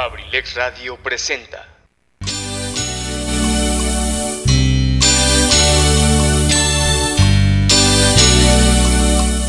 [0.00, 1.68] Abrilex Radio presenta.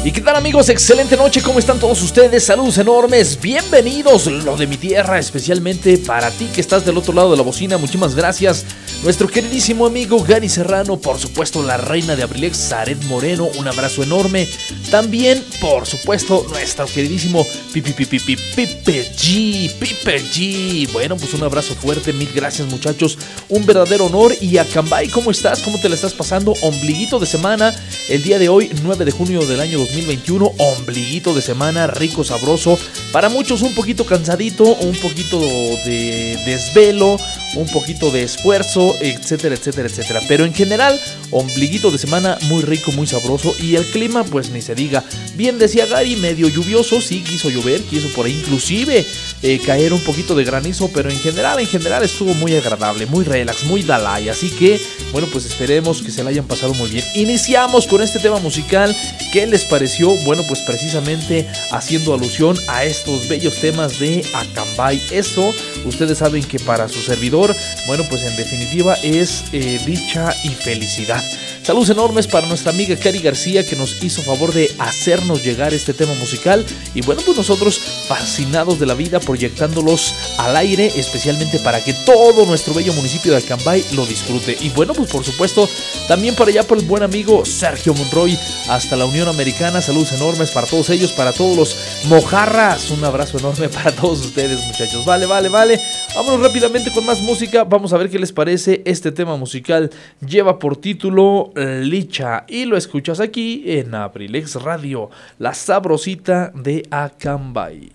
[0.04, 0.68] ¿Y qué tal amigos?
[0.68, 2.44] Excelente noche, ¿cómo están todos ustedes?
[2.44, 7.32] Saludos enormes, bienvenidos, lo de mi tierra, especialmente para ti que estás del otro lado
[7.32, 8.66] de la bocina, muchísimas gracias.
[9.04, 14.04] Nuestro queridísimo amigo Gary Serrano, por supuesto la reina de Abrilex, Zaret Moreno, un abrazo
[14.04, 14.48] enorme.
[14.92, 17.44] También, por supuesto, nuestro queridísimo
[17.74, 20.92] Pipe G, Pipe G.
[20.94, 23.18] Bueno, pues un abrazo fuerte, mil gracias muchachos,
[23.50, 24.36] un verdadero honor.
[24.40, 25.62] Y a Cambay, ¿cómo estás?
[25.62, 26.54] ¿Cómo te la estás pasando?
[26.62, 27.74] Ombliguito de semana,
[28.08, 32.78] el día de hoy, 9 de junio del año 2021, ombliguito de semana, rico, sabroso.
[33.12, 37.18] Para muchos un poquito cansadito, un poquito de desvelo,
[37.56, 40.22] un poquito de esfuerzo, etcétera, etcétera, etcétera.
[40.28, 41.00] Pero en general,
[41.30, 43.54] ombliguito de semana muy rico, muy sabroso.
[43.60, 45.04] Y el clima, pues ni se diga.
[45.36, 49.06] Bien decía Gary, medio lluvioso, sí, quiso llover, quiso por ahí inclusive
[49.42, 50.90] eh, caer un poquito de granizo.
[50.94, 54.30] Pero en general, en general estuvo muy agradable, muy relax, muy dalai.
[54.30, 54.80] Así que,
[55.12, 57.06] bueno, pues esperemos que se la hayan pasado muy bien.
[57.16, 58.96] Iniciamos con este tema musical.
[59.32, 60.10] ¿Qué les pareció?
[60.26, 65.02] Bueno, pues precisamente haciendo alusión a estos bellos temas de Acambay.
[65.12, 65.54] Eso,
[65.86, 67.56] ustedes saben que para su servidor,
[67.88, 71.24] bueno, pues en definitiva es eh, dicha y felicidad.
[71.64, 75.94] Saludos enormes para nuestra amiga Cari García que nos hizo favor de hacernos llegar este
[75.94, 76.66] tema musical.
[76.96, 82.48] Y bueno, pues nosotros fascinados de la vida proyectándolos al aire, especialmente para que todo
[82.48, 84.58] nuestro bello municipio de Acambay lo disfrute.
[84.60, 85.70] Y bueno, pues por supuesto,
[86.08, 88.36] también para allá por el buen amigo Sergio Monroy
[88.68, 89.82] hasta la Unión Americana.
[89.82, 91.76] Saludos enormes para todos ellos, para todos los
[92.06, 92.90] mojarras.
[92.90, 95.06] Un abrazo enorme para todos ustedes, muchachos.
[95.06, 95.80] Vale, vale, vale.
[96.16, 97.66] Vámonos rápidamente con más música.
[97.66, 98.82] Vamos a ver qué les parece.
[98.84, 99.92] Este tema musical
[100.26, 107.92] lleva por título Licha y lo escuchas aquí en Abrilex Radio, la sabrosita de Acambay.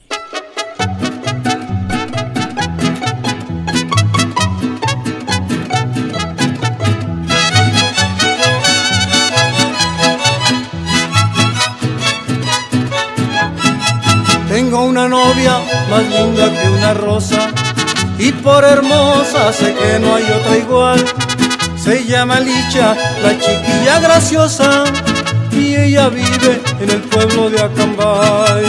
[14.48, 15.58] Tengo una novia
[15.90, 17.50] más linda que una rosa
[18.18, 21.04] y por hermosa sé que no hay otra igual.
[21.86, 24.82] Se llama Licha, la chiquilla graciosa,
[25.52, 28.64] y ella vive en el pueblo de Acambay.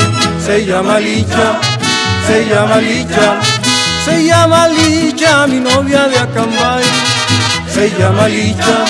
[0.45, 1.59] Se llama Licha,
[2.28, 3.39] se llama Licha,
[4.05, 6.83] se llama Licha, mi novia de Acambay.
[7.73, 8.85] Se llama Licha,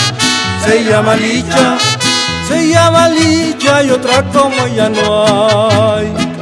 [0.66, 1.78] se llama Licha,
[2.50, 5.26] se llama Licha y otra como ella no
[5.96, 6.37] hay.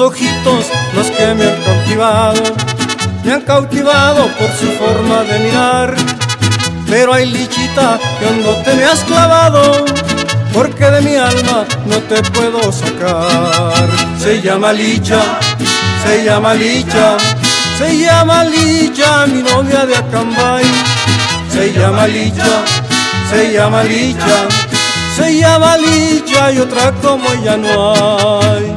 [0.00, 2.42] Ojitos los que me han cautivado,
[3.24, 5.94] me han cautivado por su forma de mirar.
[6.88, 9.84] Pero hay lichita que hondo te me has clavado,
[10.52, 13.88] porque de mi alma no te puedo sacar.
[14.18, 15.20] Se llama Licha,
[16.04, 17.16] se llama Licha,
[17.78, 20.64] se llama Licha, mi novia de Acambay.
[21.52, 22.64] Se llama Licha,
[23.30, 24.48] se llama Licha,
[25.16, 28.67] se llama Licha y otra como ella no hay.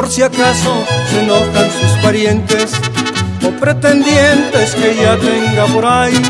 [0.00, 0.72] Por si acaso
[1.10, 2.72] se enojan sus parientes
[3.46, 6.22] o pretendientes que ella tenga por ahí.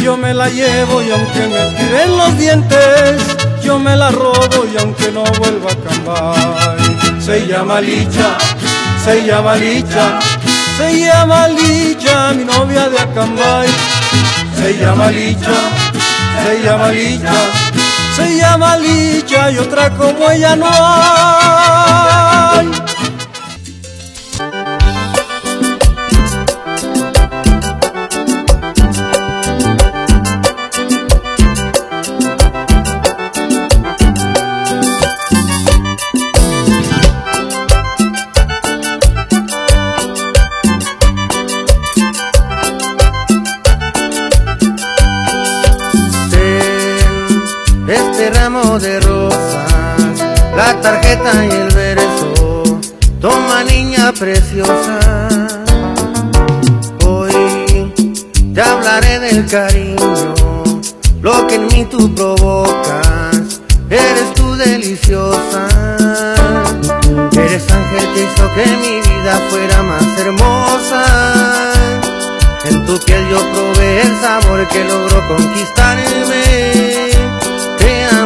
[0.00, 3.20] Yo me la llevo y aunque me tiren los dientes,
[3.64, 7.20] yo me la robo y aunque no vuelva a cambiar.
[7.20, 8.38] Se llama Licha,
[9.04, 10.20] se llama Licha,
[10.78, 13.68] se llama Licha, mi novia de Acambay.
[14.56, 15.58] Se llama Licha,
[16.44, 17.34] se llama Licha,
[18.14, 21.44] se llama Licha y otra como ella no hay.
[48.64, 50.18] De rosas,
[50.56, 52.62] la tarjeta y el verso.
[53.20, 54.98] Toma niña preciosa,
[57.06, 57.92] hoy
[58.54, 60.34] te hablaré del cariño,
[61.20, 65.68] lo que en mí tú provocas, eres tú deliciosa,
[67.32, 71.04] eres ángel que hizo que mi vida fuera más hermosa,
[72.64, 73.24] en tu piel
[74.20, 76.93] sabor que logró conquistarme.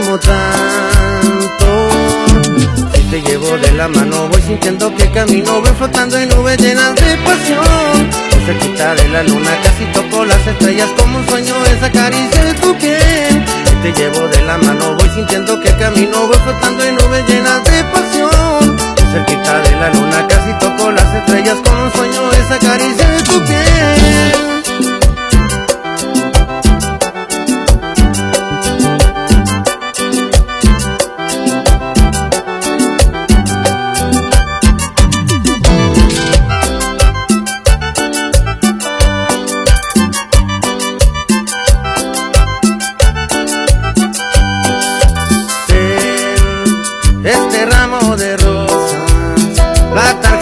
[0.08, 1.90] Amo tanto.
[2.94, 6.94] Si te llevo de la mano, voy sintiendo que camino, voy flotando en nubes llenas
[6.94, 8.10] de pasión.
[8.46, 12.74] Cerquita de la luna, casi toco las estrellas como un sueño, esa caricia de tu
[12.78, 13.44] piel.
[13.82, 17.84] Te llevo de la mano, voy sintiendo que camino, voy flotando en nubes llenas de
[17.84, 18.78] pasión.
[19.12, 23.44] Cerquita de la luna, casi toco las estrellas como un sueño, esa caricia de tu
[23.44, 24.57] piel.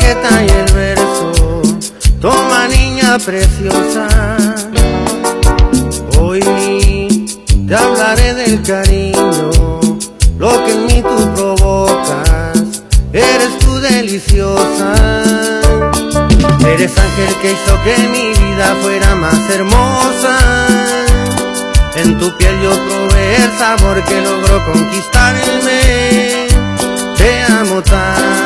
[0.09, 1.63] Y el verso.
[2.21, 4.07] Toma niña preciosa,
[6.19, 6.41] hoy
[7.69, 9.51] te hablaré del cariño,
[10.39, 12.83] lo que en mí tú provocas,
[13.13, 14.95] eres tú deliciosa.
[16.67, 20.37] Eres ángel que hizo que mi vida fuera más hermosa.
[21.97, 26.49] En tu piel yo probé el sabor que logró conquistarme.
[27.17, 28.46] Te amo tanto.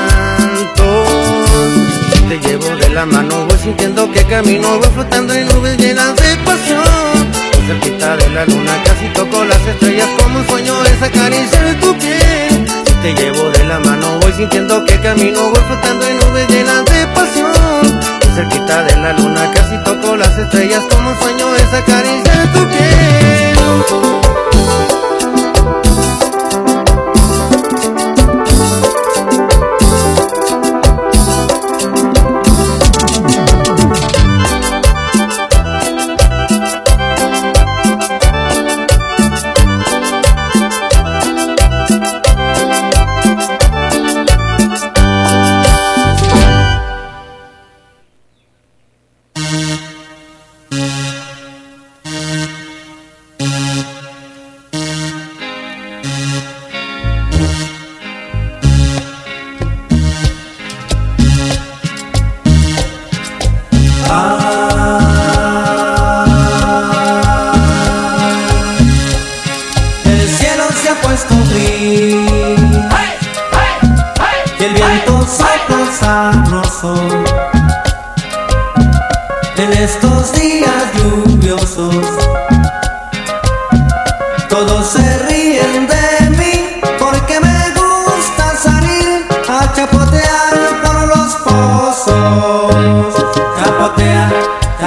[2.31, 6.37] Te llevo de la mano, voy sintiendo que camino, voy flotando en nubes llenas de
[6.45, 7.29] pasión.
[7.57, 11.75] Muy cerquita de la luna, casi toco las estrellas como un sueño, esa caricia de
[11.75, 12.67] tu piel.
[13.03, 17.07] Te llevo de la mano, voy sintiendo que camino, voy flotando en nubes llenas de
[17.09, 18.01] pasión.
[18.25, 22.47] Muy cerquita de la luna, casi toco las estrellas como un sueño, esa caricia de
[22.47, 24.50] tu piel.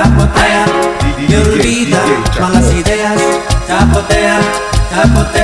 [0.03, 0.65] Chapotea.
[1.27, 2.01] Y olvida
[2.39, 3.21] malas ideas.
[3.67, 4.39] Chapotea,
[4.93, 5.42] chapotea,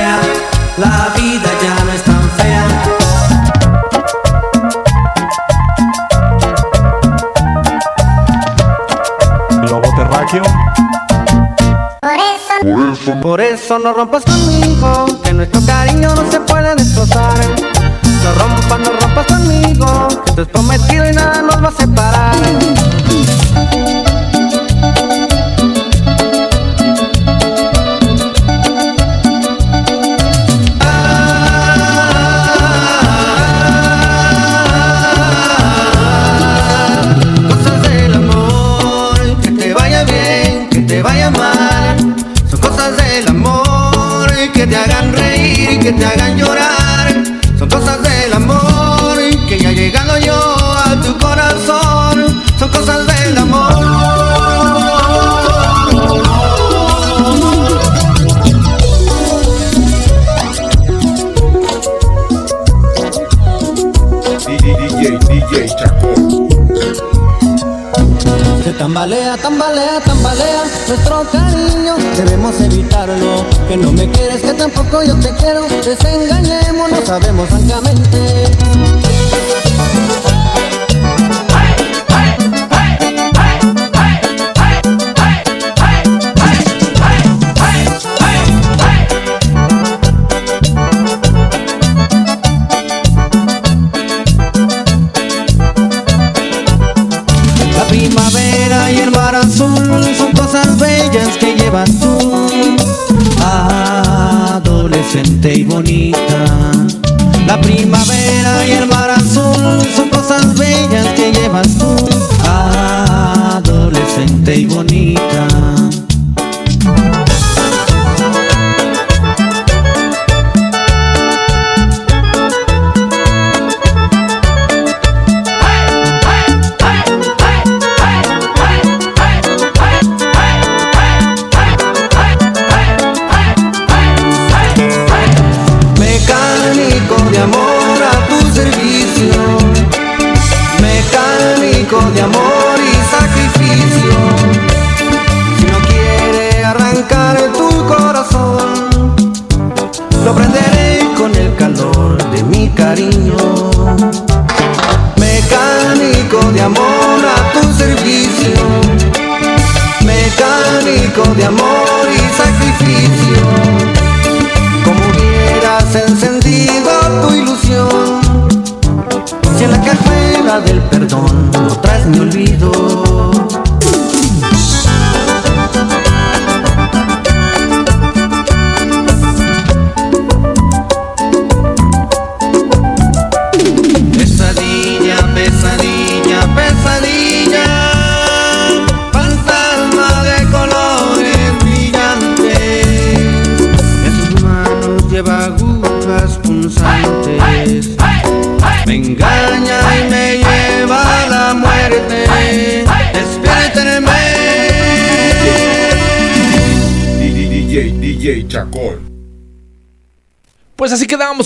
[114.60, 115.89] y bonita.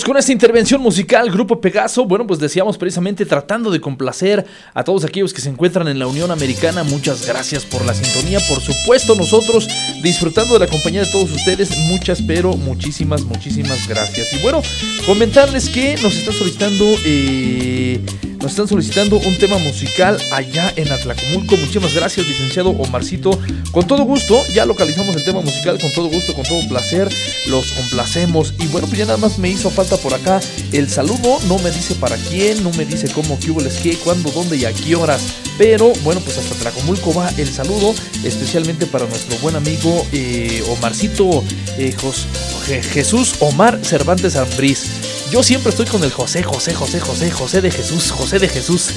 [0.02, 2.04] Con esta intervención musical, Grupo Pegaso.
[2.04, 6.06] Bueno, pues decíamos precisamente tratando de complacer a todos aquellos que se encuentran en la
[6.06, 6.82] Unión Americana.
[6.82, 8.38] Muchas gracias por la sintonía.
[8.48, 9.68] Por supuesto, nosotros
[10.02, 11.70] disfrutando de la compañía de todos ustedes.
[11.88, 14.32] Muchas, pero muchísimas, muchísimas gracias.
[14.34, 14.62] Y bueno,
[15.06, 16.84] comentarles que nos están solicitando.
[17.06, 21.56] eh, nos están solicitando un tema musical allá en Atlacomulco.
[21.56, 23.40] Muchísimas gracias, licenciado Omarcito.
[23.72, 27.08] Con todo gusto, ya localizamos el tema musical, con todo gusto, con todo placer.
[27.46, 28.52] Los complacemos.
[28.58, 30.40] Y bueno, pues ya nada más me hizo falta por acá
[30.72, 31.38] el saludo.
[31.48, 34.58] No me dice para quién, no me dice cómo, qué hubo, les qué, cuándo, dónde
[34.58, 35.22] y a qué horas.
[35.56, 41.42] Pero bueno, pues hasta Atlacomulco va el saludo, especialmente para nuestro buen amigo eh, Omarcito
[41.78, 42.26] eh, Jos-
[42.68, 44.82] Je- Jesús Omar Cervantes Ambriz.
[45.30, 48.90] Yo siempre estoy con el José, José, José, José, José de Jesús, José de Jesús.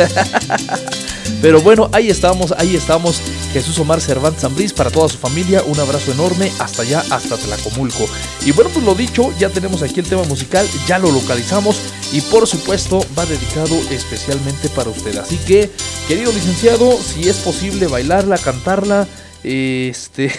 [1.41, 3.21] Pero bueno, ahí estamos, ahí estamos.
[3.53, 5.63] Jesús Omar Cervantes Ambriz para toda su familia.
[5.63, 8.07] Un abrazo enorme hasta allá, hasta Tlacomulco.
[8.45, 11.77] Y bueno, pues lo dicho, ya tenemos aquí el tema musical, ya lo localizamos
[12.11, 15.17] y por supuesto va dedicado especialmente para usted.
[15.17, 15.71] Así que,
[16.07, 19.07] querido licenciado, si es posible bailarla, cantarla.
[19.43, 20.31] Este,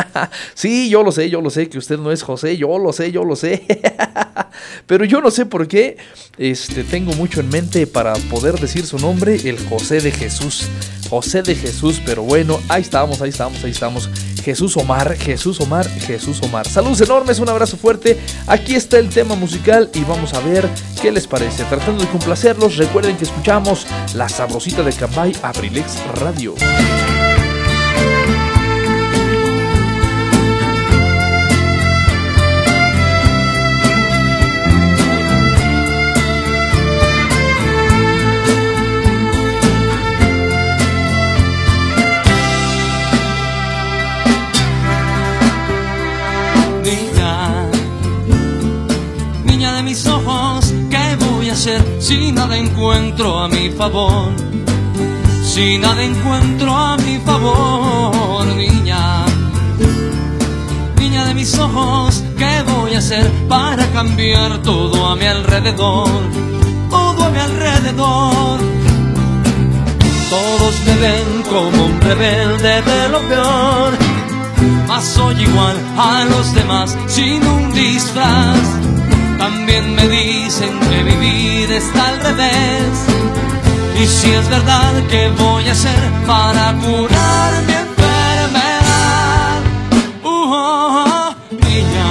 [0.54, 3.12] sí, yo lo sé, yo lo sé que usted no es José, yo lo sé,
[3.12, 3.66] yo lo sé.
[4.86, 5.96] Pero yo no sé por qué,
[6.38, 10.68] este, tengo mucho en mente para poder decir su nombre, el José de Jesús.
[11.08, 14.10] José de Jesús, pero bueno, ahí estamos, ahí estamos, ahí estamos.
[14.44, 16.68] Jesús Omar, Jesús Omar, Jesús Omar.
[16.68, 18.18] Saludos enormes, un abrazo fuerte.
[18.46, 20.68] Aquí está el tema musical y vamos a ver
[21.00, 21.64] qué les parece.
[21.64, 26.54] Tratando de complacerlos, recuerden que escuchamos La Sabrosita de Cambay, Abrilex Radio.
[52.08, 54.32] Si nada encuentro a mi favor?
[55.44, 59.26] Si nada encuentro a mi favor, niña.
[60.98, 66.08] Niña de mis ojos, ¿qué voy a hacer para cambiar todo a mi alrededor?
[66.88, 68.58] Todo a mi alrededor.
[70.30, 73.92] Todos me ven como un rebelde de lo peor
[74.88, 78.58] mas soy igual a los demás sin un disfraz.
[79.38, 83.06] También me dicen que mi vida está al revés.
[84.00, 89.60] Y si es verdad, ¿qué voy a hacer para curar mi enfermedad?
[90.24, 92.10] Uh, oh, oh, niña,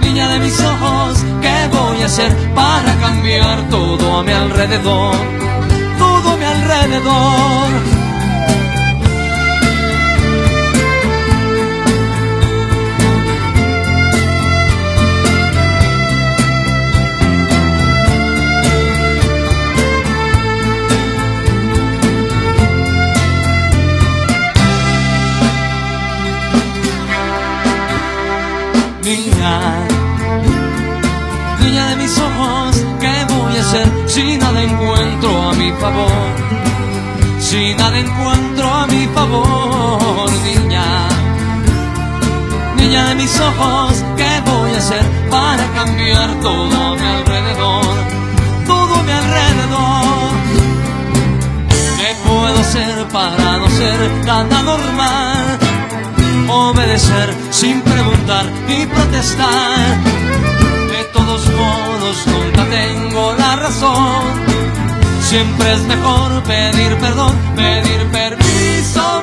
[0.00, 5.16] niña de mis ojos, ¿qué voy a hacer para cambiar todo a mi alrededor?
[5.98, 7.99] Todo a mi alrededor.
[34.10, 36.30] Si nada encuentro a mi favor?
[37.38, 41.08] Si nada encuentro a mi favor, niña,
[42.76, 47.96] niña de mis ojos, ¿qué voy a hacer para cambiar todo mi alrededor?
[48.66, 50.32] Todo mi alrededor.
[51.98, 55.58] ¿Qué puedo hacer para no ser tan anormal?
[56.52, 60.49] obedecer sin preguntar ni protestar.
[61.30, 64.24] Todos modos nunca tengo la razón.
[65.22, 69.22] Siempre es mejor pedir perdón, pedir permiso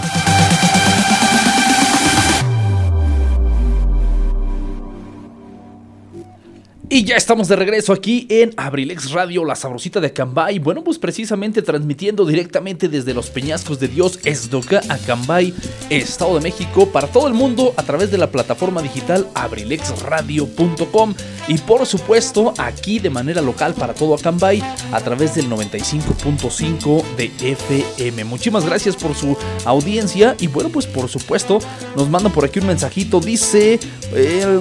[6.93, 10.59] Y ya estamos de regreso aquí en Abrilex Radio, la sabrosita de Acambay.
[10.59, 15.53] Bueno, pues precisamente transmitiendo directamente desde los peñascos de Dios, Esdoca, Acambay,
[15.89, 21.13] Estado de México, para todo el mundo a través de la plataforma digital abrilexradio.com.
[21.47, 27.31] Y por supuesto, aquí de manera local para todo Acambay a través del 95.5 de
[27.39, 28.25] FM.
[28.25, 30.35] Muchísimas gracias por su audiencia.
[30.41, 31.59] Y bueno, pues por supuesto,
[31.95, 33.21] nos mandan por aquí un mensajito.
[33.21, 33.79] Dice:
[34.13, 34.59] eh,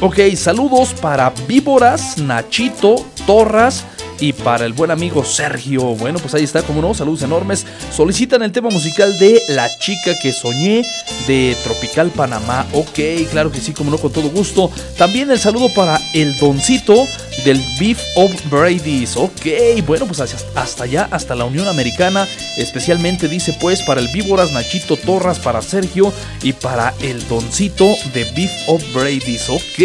[0.00, 3.84] Ok, saludos para Víboras, Nachito, Torras.
[4.20, 7.66] Y para el buen amigo Sergio, bueno, pues ahí está, como no, saludos enormes.
[7.92, 10.84] Solicitan el tema musical de La chica que soñé
[11.26, 12.64] de Tropical Panamá.
[12.72, 14.70] Ok, claro que sí, como no, con todo gusto.
[14.96, 17.06] También el saludo para el Doncito
[17.44, 19.16] del Beef of Brady's.
[19.16, 19.46] Ok,
[19.86, 22.28] bueno, pues hasta allá, hasta la Unión Americana.
[22.56, 28.24] Especialmente dice pues para el Víboras, Nachito Torras, para Sergio y para el Doncito de
[28.36, 29.48] Beef of Brady's.
[29.48, 29.78] Ok,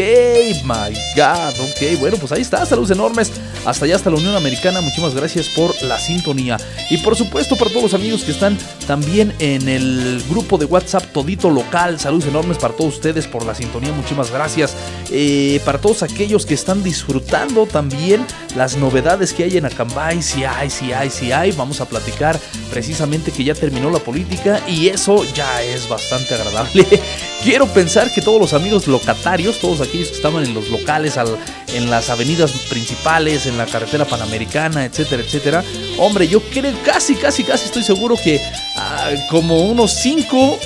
[0.63, 3.31] my God, ok, bueno, pues ahí está, saludos enormes.
[3.65, 6.57] Hasta allá, hasta la Unión Americana, muchísimas gracias por la sintonía.
[6.89, 8.57] Y por supuesto para todos los amigos que están
[8.88, 13.55] también en el grupo de WhatsApp Todito Local, saludos enormes para todos ustedes por la
[13.55, 14.75] sintonía, muchísimas gracias.
[15.12, 17.38] Eh, para todos aquellos que están disfrutando
[17.71, 18.25] también
[18.56, 22.39] las novedades que hay en Acambay, si hay, si hay, si hay, vamos a platicar
[22.71, 26.86] precisamente que ya terminó la política y eso ya es bastante agradable.
[27.43, 31.38] Quiero pensar que todos los amigos locatarios, todos aquellos que estaban en los locales, al-
[31.73, 35.63] en las avenidas principales, en la carretera panamericana, etcétera, etcétera,
[35.97, 38.41] hombre, yo creo casi, casi, casi estoy seguro que
[38.75, 40.60] ah, como unos 5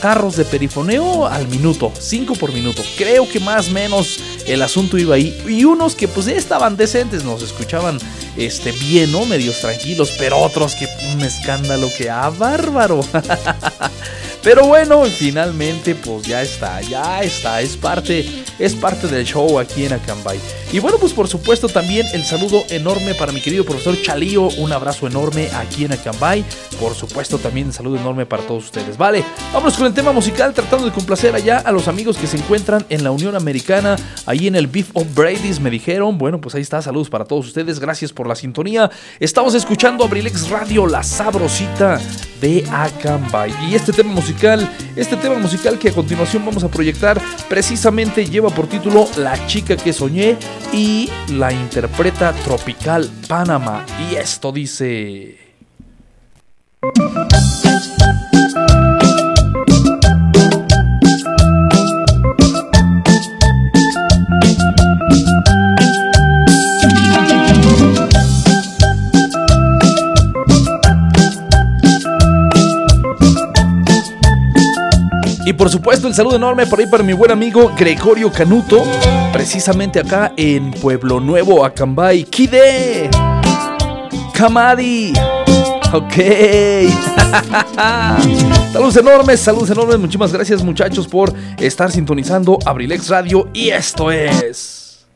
[0.00, 2.82] carros de perifoneo al minuto, 5 por minuto.
[2.98, 5.36] Creo que más o menos el asunto iba ahí.
[5.48, 7.98] Y unos que pues ya estaban decentes, nos escuchaban
[8.36, 9.24] este, bien, ¿no?
[9.26, 13.00] Medios tranquilos, pero otros que un escándalo que, ah, bárbaro.
[14.48, 18.24] Pero bueno, finalmente pues ya está, ya está, es parte,
[18.58, 20.40] es parte del show aquí en Acambay.
[20.72, 24.72] Y bueno, pues por supuesto también el saludo enorme para mi querido profesor Chalío, un
[24.72, 26.46] abrazo enorme aquí en Acambay.
[26.80, 28.96] Por supuesto también un saludo enorme para todos ustedes.
[28.96, 32.38] Vale, vámonos con el tema musical, tratando de complacer allá a los amigos que se
[32.38, 36.16] encuentran en la Unión Americana, ahí en el Beef of Brady's, me dijeron.
[36.16, 38.90] Bueno, pues ahí está, saludos para todos ustedes, gracias por la sintonía.
[39.20, 42.00] Estamos escuchando Abrilex Radio, la sabrosita
[42.40, 43.52] de Acambay.
[43.68, 44.37] Y este tema musical,
[44.94, 49.76] este tema musical que a continuación vamos a proyectar, precisamente lleva por título La chica
[49.76, 50.36] que soñé
[50.72, 53.84] y la interpreta Tropical Panamá.
[54.08, 55.38] Y esto dice...
[75.48, 78.84] Y por supuesto el saludo enorme por ahí para mi buen amigo Gregorio Canuto,
[79.32, 82.24] precisamente acá en Pueblo Nuevo, Acambay.
[82.24, 83.08] Kide,
[84.34, 85.14] Kamadi.
[85.94, 86.12] Ok.
[88.74, 89.98] saludos enormes, saludos enormes.
[89.98, 95.06] Muchísimas gracias muchachos por estar sintonizando Abrilex Radio y esto es...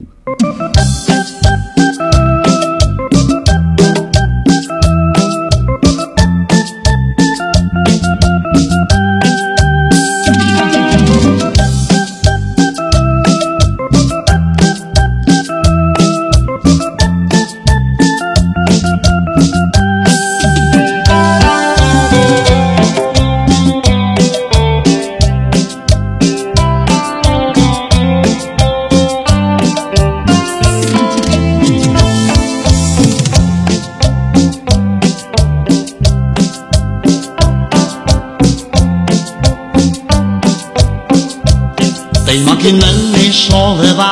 [43.55, 44.12] en mi soledad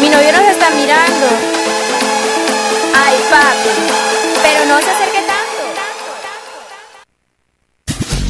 [0.00, 1.26] Mi novio nos está mirando.
[2.94, 3.68] Ay, papi.
[4.42, 5.62] Pero no se acerque tanto.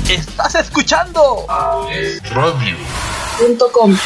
[0.09, 1.47] Estás escuchando.
[2.33, 3.97] Radio.com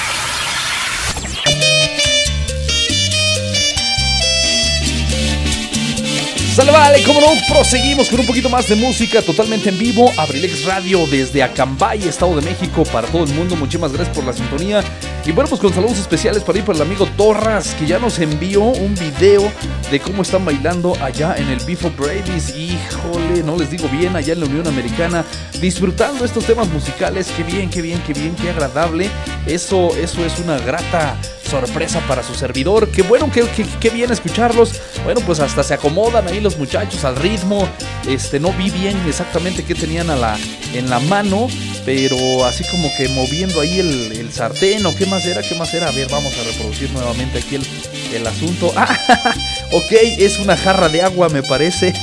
[6.55, 10.13] Sale, vale, como no, proseguimos con un poquito más de música totalmente en vivo.
[10.17, 13.57] Abrilex Radio desde Acambay, Estado de México, para todo el mundo.
[13.57, 14.81] Muchísimas gracias por la sintonía.
[15.27, 18.21] Y bueno, pues con saludos especiales para ir para el amigo Torras, que ya nos
[18.21, 19.51] envió un video
[19.91, 22.55] de cómo están bailando allá en el Bifo Brady's.
[22.55, 25.25] Híjole, no les digo bien, allá en la Unión Americana,
[25.61, 27.33] disfrutando estos temas musicales.
[27.37, 29.11] Qué bien, qué bien, qué bien, qué agradable.
[29.47, 31.17] Eso, eso es una grata
[31.55, 32.89] sorpresa para su servidor.
[32.89, 33.45] Qué bueno, qué,
[33.81, 34.81] qué, bien escucharlos.
[35.05, 37.69] Bueno, pues hasta se acomodan ahí los muchachos al ritmo.
[38.07, 40.39] Este, no vi bien exactamente qué tenían a la,
[40.75, 41.49] en la mano.
[41.85, 45.89] pero así como que moviendo ahí el, sartén o qué más era, qué más era.
[45.89, 47.67] A ver, vamos a reproducir nuevamente aquí el,
[48.15, 48.73] el asunto.
[48.87, 49.35] Ah,
[49.71, 51.95] ok, es una jarra de agua me parece.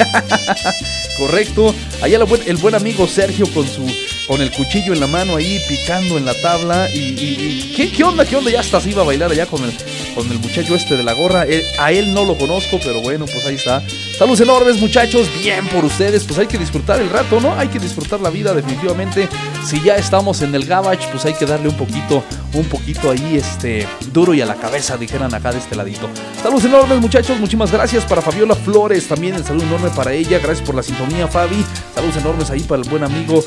[1.18, 1.76] Correcto.
[2.02, 3.86] Allá el buen amigo Sergio con su
[4.32, 6.88] con el cuchillo en la mano ahí picando en la tabla.
[6.94, 8.24] Y, ¿qué, ¿qué, onda?
[8.24, 8.50] ¿Qué onda?
[8.50, 9.74] Ya hasta se iba a bailar allá con el,
[10.16, 11.46] con el muchacho este de la gorra.
[11.46, 13.84] Eh, a él no lo conozco, pero bueno, pues ahí está.
[14.18, 15.28] Saludos enormes, muchachos.
[15.44, 16.24] Bien por ustedes.
[16.24, 17.54] Pues hay que disfrutar el rato, ¿no?
[17.60, 19.28] Hay que disfrutar la vida, definitivamente.
[19.66, 23.36] Si ya estamos en el Gabach, pues hay que darle un poquito, un poquito ahí,
[23.36, 26.10] este, duro y a la cabeza, dijeran acá de este ladito.
[26.42, 27.38] Saludos enormes, muchachos.
[27.38, 29.10] Muchísimas gracias para Fabiola Flores.
[29.10, 30.40] También el saludo enorme para ella.
[30.40, 31.66] Gracias por la sintonía, Fabi.
[31.94, 33.44] Saludos enormes ahí para el buen amigo,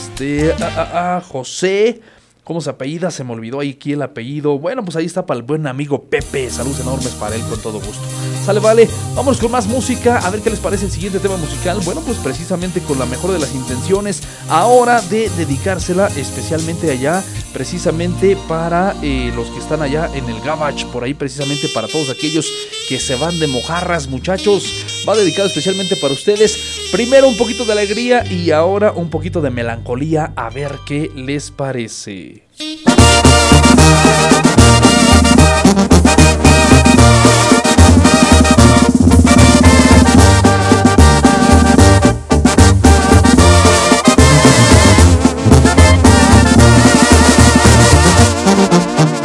[0.00, 2.00] este, a, José.
[2.44, 3.10] ¿Cómo se apellida?
[3.10, 4.58] Se me olvidó ahí aquí el apellido.
[4.58, 6.50] Bueno, pues ahí está para el buen amigo Pepe.
[6.50, 8.02] Saludos enormes para él con todo gusto.
[8.44, 8.88] Sale, vale.
[9.14, 10.18] Vamos con más música.
[10.18, 11.78] A ver qué les parece el siguiente tema musical.
[11.84, 14.22] Bueno, pues precisamente con la mejor de las intenciones.
[14.48, 17.22] Ahora de dedicársela especialmente allá.
[17.52, 20.86] Precisamente para eh, los que están allá en el Gabach.
[20.86, 22.50] Por ahí precisamente para todos aquellos
[22.88, 25.04] que se van de mojarras, muchachos.
[25.08, 26.88] Va dedicado especialmente para ustedes.
[26.90, 30.32] Primero un poquito de alegría y ahora un poquito de melancolía.
[30.36, 32.39] A ver qué les parece.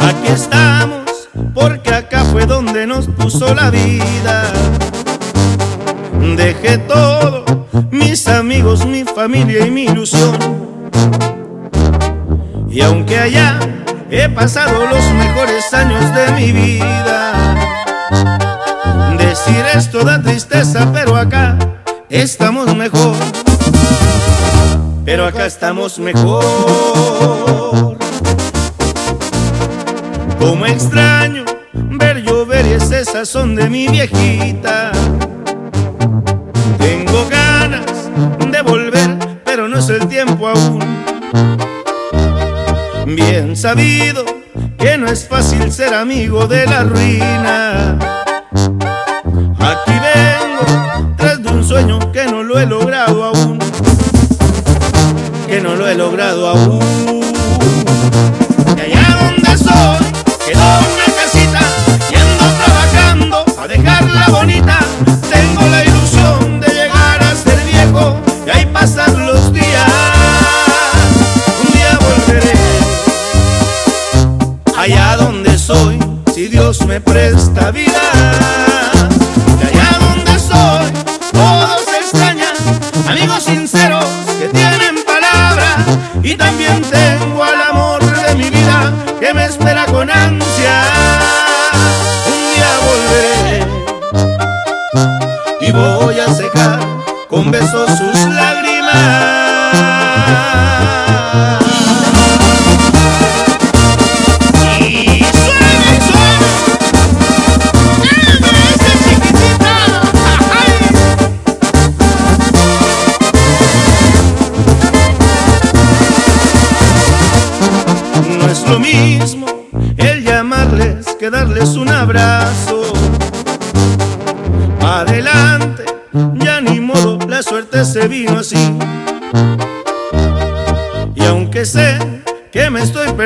[0.00, 4.52] Aquí estamos, porque acá fue donde nos puso la vida.
[6.36, 7.44] Dejé todo,
[7.90, 10.75] mis amigos, mi familia y mi ilusión
[12.76, 13.58] y aunque allá
[14.10, 17.56] he pasado los mejores años de mi vida,
[19.16, 21.56] decir esto da tristeza, pero acá
[22.10, 23.16] estamos mejor.
[25.06, 27.96] Pero acá estamos mejor.
[30.38, 34.92] Como extraño ver llover y ese sazón de mi viejita.
[36.76, 38.10] Tengo ganas
[38.52, 40.96] de volver, pero no es el tiempo aún
[43.42, 44.24] bien sabido
[44.78, 47.98] que no es fácil ser amigo de la ruina.
[49.58, 53.58] Aquí vengo tras de un sueño que no lo he logrado aún,
[55.46, 56.80] que no lo he logrado aún.
[58.74, 60.05] Y allá donde soy
[76.86, 78.00] me presta vida.
[79.60, 80.92] De allá donde soy,
[81.32, 82.54] todos extrañan,
[83.08, 84.04] amigos sinceros
[84.38, 85.84] que tienen palabra.
[86.22, 90.82] Y también tengo al amor de mi vida que me espera con ansia.
[92.26, 93.66] Un día volveré
[95.60, 96.78] y voy a secar
[97.28, 98.15] con besos sus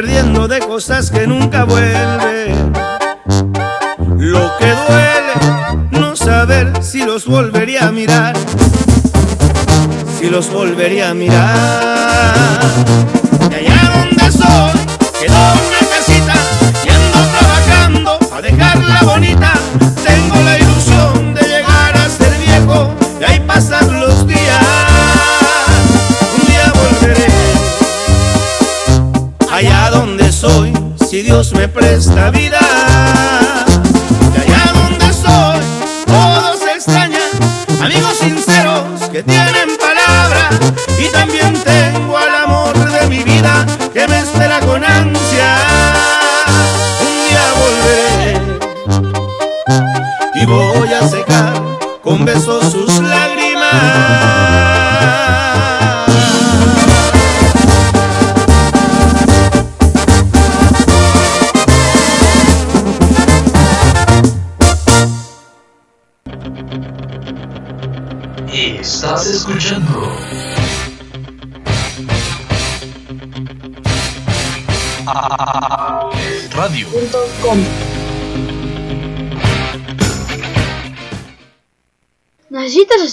[0.01, 2.73] perdiendo de cosas que nunca vuelven,
[4.17, 8.35] lo que duele no saber si los volvería a mirar,
[10.19, 12.61] si los volvería a mirar.
[13.51, 14.81] De allá donde soy
[15.21, 16.35] Quedó una casita,
[16.83, 19.50] yendo trabajando a dejarla bonita.
[31.23, 32.59] Dios me presta vida.
[34.33, 35.61] De allá donde soy,
[36.07, 37.21] todos extrañan,
[37.83, 40.49] amigos sinceros que tienen palabra
[40.99, 45.57] y también tengo al amor de mi vida que me espera con ansia.
[47.01, 48.41] Un día volveré
[50.37, 51.63] y voy a secar
[52.03, 52.90] con besos sus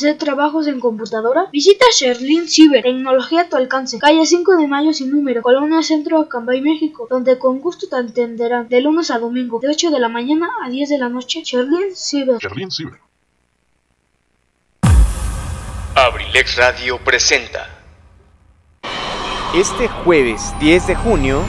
[0.07, 1.47] hacer trabajos en computadora?
[1.51, 6.19] Visita Sherlin Cyber, tecnología a tu alcance, calle 5 de Mayo sin número, Colonia Centro,
[6.19, 10.07] Acambay, México, donde con gusto te atenderán de lunes a domingo, de 8 de la
[10.07, 11.41] mañana a 10 de la noche.
[11.43, 12.37] Sherlin Cyber.
[12.39, 12.99] Sherlin Cyber.
[15.95, 17.67] Abrilex Radio presenta.
[19.53, 21.43] Este jueves 10 de junio,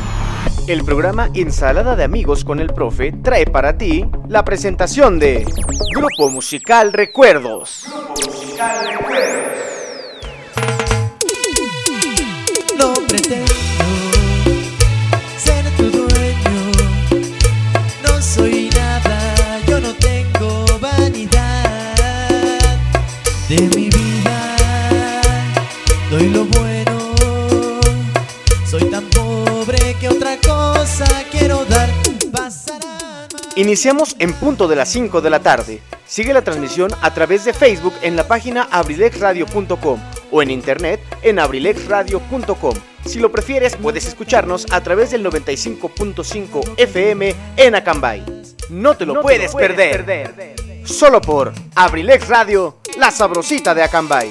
[0.68, 5.46] el programa Ensalada de Amigos con el Profe trae para ti la presentación de
[5.94, 7.86] Grupo Musical Recuerdos.
[7.86, 9.48] Grupo Musical Recuerdos.
[12.78, 13.52] No pretendo
[15.38, 16.72] ser tu dueño,
[18.06, 21.64] no soy nada, yo no tengo vanidad
[23.48, 24.56] de mi vida,
[26.10, 26.67] doy lo bueno,
[33.58, 35.82] Iniciamos en punto de las 5 de la tarde.
[36.06, 41.40] Sigue la transmisión a través de Facebook en la página abrilexradio.com o en internet en
[41.40, 42.74] abrilexradio.com.
[43.04, 48.24] Si lo prefieres, puedes escucharnos a través del 95.5 FM en Acambay.
[48.70, 50.04] No te lo No te puedes, lo puedes perder.
[50.04, 50.86] perder.
[50.86, 54.30] Solo por Abrilex Radio, la sabrosita de Acambay.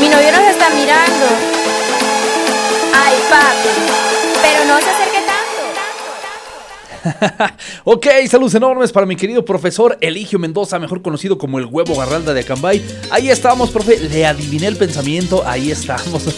[0.00, 1.26] Mi novio nos está mirando.
[2.94, 3.68] Ay, papi.
[4.40, 5.60] Pero no se acerque tanto.
[7.84, 12.32] ok, saludos enormes para mi querido profesor Eligio Mendoza, mejor conocido como el huevo garralda
[12.32, 12.82] de Acambay.
[13.10, 16.24] Ahí estamos, profe, le adiviné el pensamiento, ahí estamos.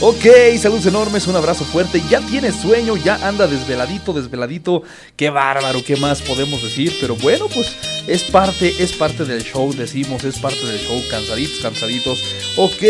[0.00, 2.02] ok, saludos enormes, un abrazo fuerte.
[2.08, 4.82] Ya tiene sueño, ya anda desveladito, desveladito.
[5.16, 6.96] Qué bárbaro, ¿qué más podemos decir?
[7.00, 11.60] Pero bueno, pues es parte, es parte del show, decimos, es parte del show, cansaditos,
[11.60, 12.22] cansaditos.
[12.56, 12.82] Ok,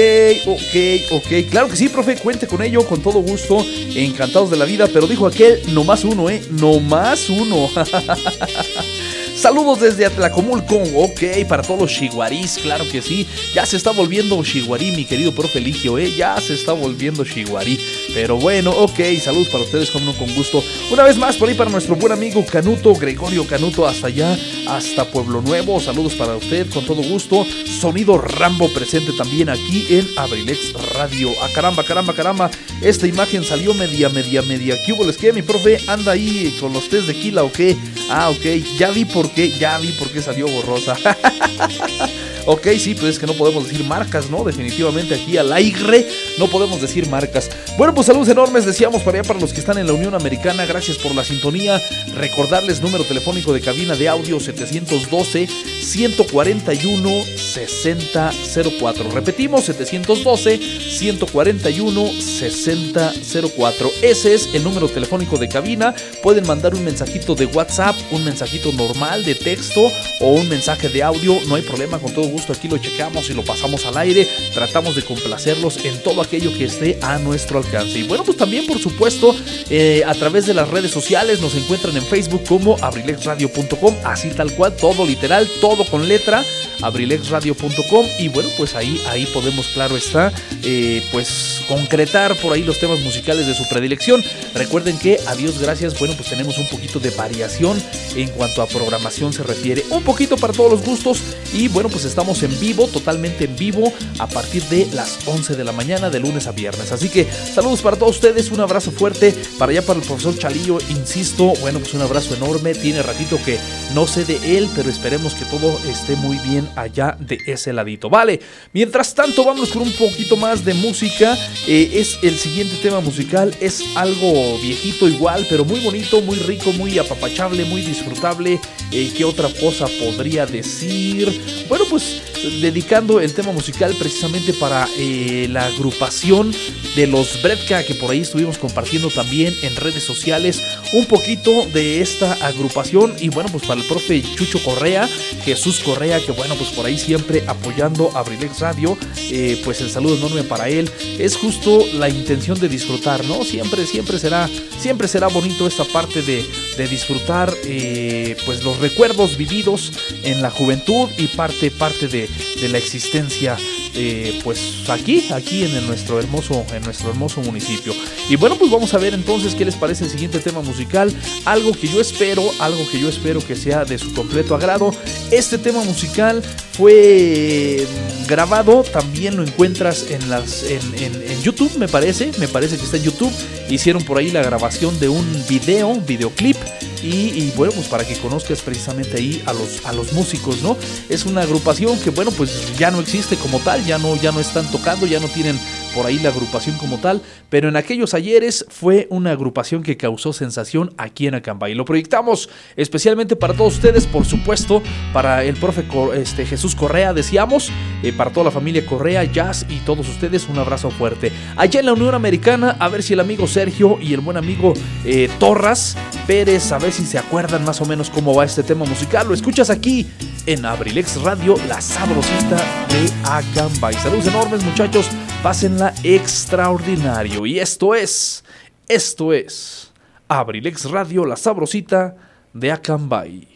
[0.47, 1.51] ok, ok.
[1.51, 3.64] Claro que sí, profe, cuente con ello, con todo gusto,
[3.95, 6.42] encantados de la vida, pero dijo aquel, no más uno, ¿eh?
[6.51, 7.69] No más uno.
[9.37, 13.27] Saludos desde Atlacomulco, ok, para todos los shiguarís, claro que sí.
[13.55, 17.79] Ya se está volviendo shiguarí, mi querido profe Eligio, eh, ya se está volviendo shiguarí.
[18.14, 20.64] Pero bueno, ok, saludos para ustedes, como no, con gusto.
[20.90, 24.38] Una vez más, por ahí para nuestro buen amigo Canuto, Gregorio Canuto, hasta allá,
[24.69, 25.81] hasta Pueblo Nuevo.
[25.81, 27.46] Saludos para usted, con todo gusto.
[27.67, 31.29] Sonido Rambo presente también aquí en Abrilex Radio.
[31.42, 32.50] Ah, caramba, caramba, caramba.
[32.81, 34.83] Esta imagen salió media, media, media.
[34.83, 35.04] ¿Qué hubo?
[35.04, 35.35] ¿Les qué?
[35.35, 37.77] Mi profe anda ahí con los test de Kila, ¿o qué?
[38.09, 38.44] Ah, ok,
[38.79, 40.96] ya vi por qué, ya vi por qué salió borrosa.
[42.46, 44.44] ok, sí, pues es que no podemos decir marcas, ¿no?
[44.44, 46.07] Definitivamente aquí al aire
[46.38, 47.50] no podemos decir marcas.
[47.77, 50.67] Bueno, pues saludos enormes, decíamos para allá para los que están en la Unión Americana.
[50.67, 51.83] Gracias por la sintonía.
[52.15, 55.48] Recordarles número telefónico de cabina de audio 712
[55.81, 59.11] 141 6004.
[59.11, 63.90] Repetimos, 712 141 6004.
[64.02, 65.94] Ese es el número telefónico de cabina.
[66.23, 69.90] Pueden mandar un mensajito de WhatsApp, un mensajito normal de texto
[70.21, 71.38] o un mensaje de audio.
[71.47, 74.29] No hay problema, con todo gusto aquí lo checamos y lo pasamos al aire.
[74.55, 77.99] Tratamos de complacerlos en todo aquello que esté a nuestro alcance.
[77.99, 79.35] Y bueno, pues también, por supuesto,
[79.71, 84.53] eh, a través de las redes sociales nos encuentran en Facebook como abrilexradio.com, así tal
[84.53, 86.44] cual, todo literal, todo con letra,
[86.83, 88.07] abrilexradio.com.
[88.19, 90.33] Y bueno, pues ahí, ahí podemos, claro está,
[90.63, 94.23] eh, pues concretar por ahí los temas musicales de su predilección.
[94.55, 97.83] Recuerden que a Dios gracias, bueno, pues tenemos un poquito de variación
[98.14, 99.84] en cuanto a programación se refiere.
[99.90, 101.20] Un poquito para todos los gustos.
[101.52, 105.64] Y bueno, pues estamos en vivo, totalmente en vivo, a partir de las 11 de
[105.64, 106.92] la mañana, de lunes a viernes.
[106.92, 110.78] Así que saludos para todos ustedes, un abrazo fuerte para allá para el profesor Chalillo,
[110.90, 112.74] insisto, bueno, pues un abrazo enorme.
[112.74, 113.58] Tiene ratito que
[113.94, 118.10] no sé de él, pero esperemos que todo esté muy bien allá de ese ladito.
[118.10, 118.40] Vale,
[118.72, 121.37] mientras tanto, vamos con un poquito más de música.
[121.66, 126.72] Eh, es el siguiente tema musical, es algo viejito igual, pero muy bonito, muy rico,
[126.72, 128.60] muy apapachable, disfrutable.
[128.92, 131.66] Eh, ¿Qué otra cosa podría decir?
[131.68, 132.22] Bueno, pues
[132.60, 136.54] dedicando el tema musical precisamente para eh, la agrupación
[136.94, 140.62] de los Bredka que por ahí estuvimos compartiendo también en redes sociales
[140.92, 145.08] un poquito de esta agrupación y bueno pues para el profe Chucho Correa,
[145.44, 148.96] Jesús Correa que bueno pues por ahí siempre apoyando a Abrilex Radio,
[149.31, 153.44] eh, pues el saludo enorme para él, es justo la intención de disfrutar, ¿no?
[153.44, 154.48] Siempre, siempre será,
[154.79, 156.44] siempre será bonito esta parte de,
[156.77, 159.92] de disfrutar eh, pues los recuerdos vividos
[160.23, 162.29] en la juventud y parte, parte de,
[162.60, 163.56] de la existencia
[163.97, 167.94] eh, pues aquí, aquí en nuestro hermoso, en nuestro hermoso municipio.
[168.29, 171.13] Y bueno, pues vamos a ver entonces qué les parece el siguiente tema musical.
[171.44, 174.94] Algo que yo espero, algo que yo espero que sea de su completo agrado.
[175.31, 176.42] Este tema musical
[176.73, 182.77] fue mm, grabado, también lo encuentras en las en, en, YouTube, me parece, me parece
[182.77, 183.33] que está en YouTube.
[183.71, 186.57] Hicieron por ahí la grabación de un video, un videoclip.
[187.03, 190.77] Y, y, bueno, pues para que conozcas precisamente ahí a los, a los músicos, ¿no?
[191.09, 194.40] Es una agrupación que, bueno, pues ya no existe como tal, ya no, ya no
[194.40, 195.58] están tocando, ya no tienen
[195.97, 200.35] por ahí la agrupación como tal, pero en aquellos ayeres fue una agrupación que causó
[200.35, 201.75] sensación aquí en Acambay.
[201.75, 204.83] Lo proyectamos especialmente para todos ustedes, por supuesto,
[205.15, 207.71] para el profe este, Jesús Correa, decíamos,
[208.03, 211.33] eh, para toda la familia Correa, Jazz y todos ustedes, un abrazo fuerte.
[211.57, 214.75] Allá en la Unión Americana, a ver si el amigo Sergio y el buen amigo
[215.07, 218.85] eh, Torras Pérez, a ver si se acuerdan más o menos cómo va este tema
[218.85, 219.29] musical.
[219.29, 220.07] Lo escuchas aquí
[220.44, 222.57] en Abrilex Radio, la sabrosita
[222.88, 223.94] de Acambay.
[223.94, 225.09] Saludos enormes, muchachos.
[225.42, 227.46] Pásenla extraordinario.
[227.46, 228.44] Y esto es,
[228.88, 229.92] esto es
[230.28, 232.16] Abrilex Radio, la sabrosita
[232.52, 233.48] de Acambay.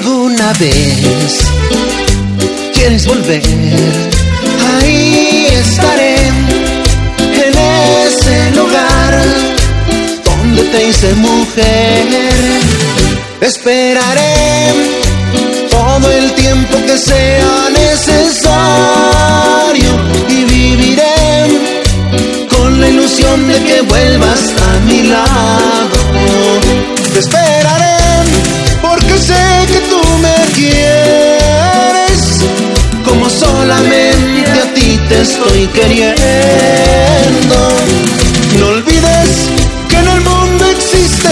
[0.00, 1.38] Alguna vez
[2.72, 3.42] quieres volver,
[4.80, 6.16] ahí estaré,
[7.46, 7.54] en
[8.08, 9.22] ese lugar
[10.24, 12.06] donde te hice mujer.
[13.42, 14.72] Esperaré
[15.70, 18.50] todo el tiempo que sea necesario
[20.28, 21.58] y viviré
[22.48, 25.98] con la ilusión de que vuelvas a mi lado.
[27.12, 28.09] Te esperaré
[30.54, 32.40] quieres
[33.04, 36.16] como solamente a ti te estoy queriendo.
[38.58, 39.48] No olvides
[39.88, 41.28] que en el mundo existe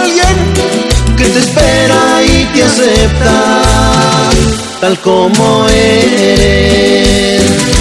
[0.00, 0.36] alguien
[1.16, 3.62] que te espera y te acepta
[4.80, 7.73] tal como eres.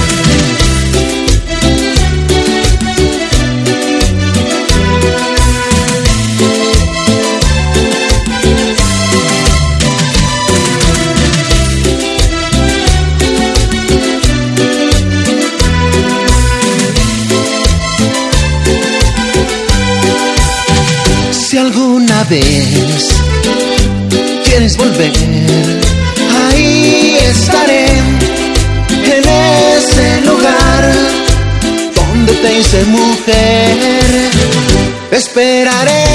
[32.87, 34.31] Mujer.
[35.11, 36.05] Esperaré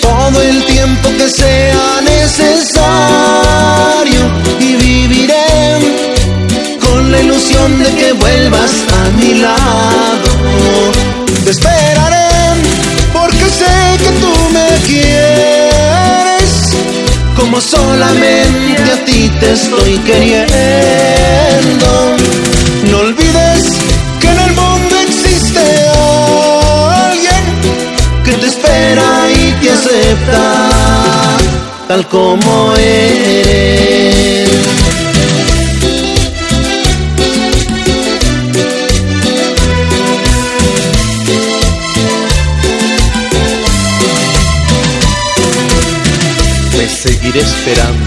[0.00, 2.80] todo el tiempo que sea necesario
[4.60, 5.46] y viviré
[6.80, 10.30] con la ilusión de que vuelvas a mi lado.
[11.44, 12.28] Te esperaré
[13.12, 16.52] porque sé que tú me quieres
[17.36, 20.56] como solamente a ti te estoy queriendo.
[22.90, 23.23] No olvides
[31.88, 34.50] tal como eres.
[46.76, 48.03] Me seguiré esperando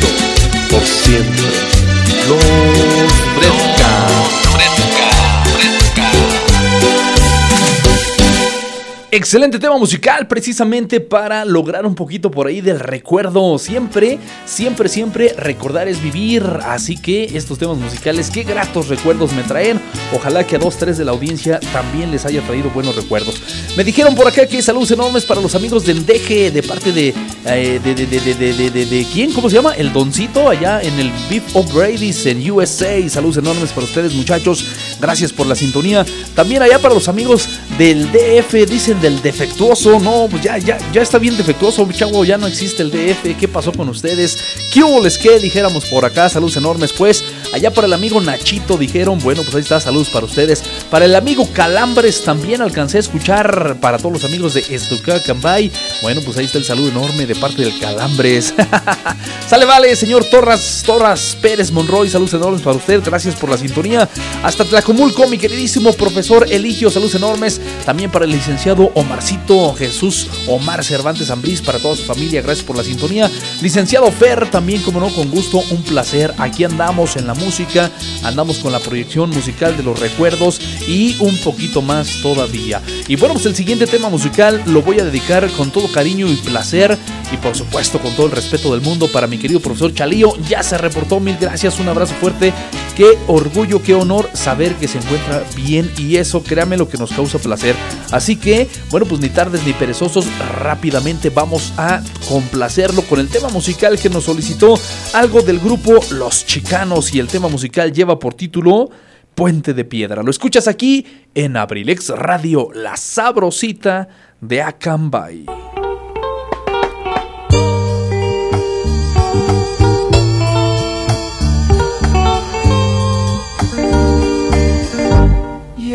[9.28, 13.60] Excelente tema musical precisamente para lograr un poquito por ahí del recuerdo.
[13.60, 16.46] Siempre, siempre, siempre recordar es vivir.
[16.64, 19.82] Así que estos temas musicales, qué gratos recuerdos me traen.
[20.14, 23.42] Ojalá que a dos, tres de la audiencia también les haya traído buenos recuerdos.
[23.76, 27.14] Me dijeron por acá que saludos enormes para los amigos de Endeje, de parte de,
[27.48, 29.74] eh, de, de, de, de, quién, ¿cómo se llama?
[29.74, 33.10] El Doncito allá en el Beef O'Brady's en USA.
[33.10, 34.66] Saludos enormes para ustedes muchachos.
[35.02, 36.06] Gracias por la sintonía.
[36.34, 40.00] También allá para los amigos del DF, dicen del defectuoso.
[40.00, 42.26] No, pues ya, ya, ya está bien defectuoso, chavo.
[42.26, 43.38] Ya no existe el DF.
[43.40, 44.38] ¿Qué pasó con ustedes?
[44.74, 46.30] ¿Qué hubo les que dijéramos por acá?
[46.30, 47.24] Saludos enormes, pues.
[47.54, 50.64] Allá para el amigo Nachito dijeron, bueno, pues ahí está, saludos para ustedes.
[50.90, 53.78] Para el amigo Calambres también alcancé a escuchar.
[53.80, 55.72] Para todos los amigos de Estuca Cambay.
[56.02, 58.54] Bueno, pues ahí está el saludo enorme de parte del Calambres.
[59.48, 62.10] Sale, vale, señor Torras, Torras Pérez Monroy.
[62.10, 63.02] Saludos enormes para usted.
[63.04, 64.08] Gracias por la sintonía.
[64.44, 66.90] Hasta Tlacomulco, mi queridísimo profesor Eligio.
[66.90, 67.62] Saludos enormes.
[67.86, 71.62] También para el licenciado Omarcito Jesús Omar Cervantes Ambrís.
[71.62, 73.32] Para toda su familia, gracias por la sintonía.
[73.62, 76.34] Licenciado Fer, también, como no, con gusto, un placer.
[76.38, 77.90] Aquí andamos en la música.
[78.24, 82.82] Andamos con la proyección musical de los recuerdos y un poquito más todavía.
[83.08, 86.36] Y bueno, pues el siguiente tema musical lo voy a dedicar con todo cariño y
[86.36, 86.98] placer
[87.32, 90.34] y por supuesto con todo el respeto del mundo para mi querido profesor Chalío.
[90.50, 92.54] Ya se reportó, mil gracias, un abrazo fuerte.
[92.96, 97.12] Qué orgullo, qué honor saber que se encuentra bien y eso, créame lo que nos
[97.12, 97.76] causa placer.
[98.12, 100.26] Así que, bueno, pues ni tardes ni perezosos,
[100.60, 104.80] rápidamente vamos a complacerlo con el tema musical que nos solicitó
[105.14, 108.90] algo del grupo Los Chicanos y el tema musical lleva por título
[109.36, 110.24] Puente de Piedra.
[110.24, 114.08] Lo escuchas aquí en Abrilex Radio, la sabrosita
[114.42, 115.46] de Acambay.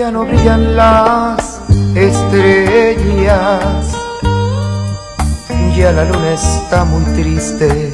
[0.02, 1.51] Ya no brillan las
[1.94, 3.86] estrellas,
[5.76, 7.92] ya la luna está muy triste,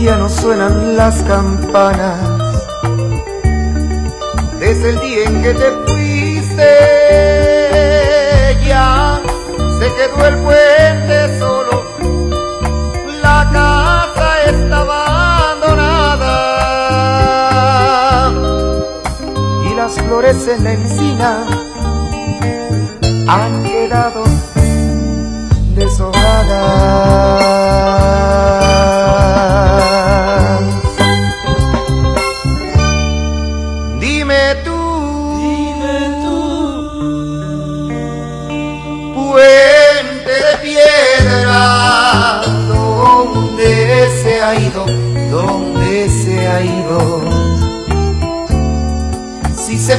[0.00, 2.20] ya no suenan las campanas.
[4.60, 6.68] Desde el día en que te fuiste,
[8.66, 9.20] ya
[9.78, 11.15] se quedó el puente
[20.00, 21.44] flores en la encina
[23.28, 24.24] han quedado
[25.74, 27.16] deshojadas.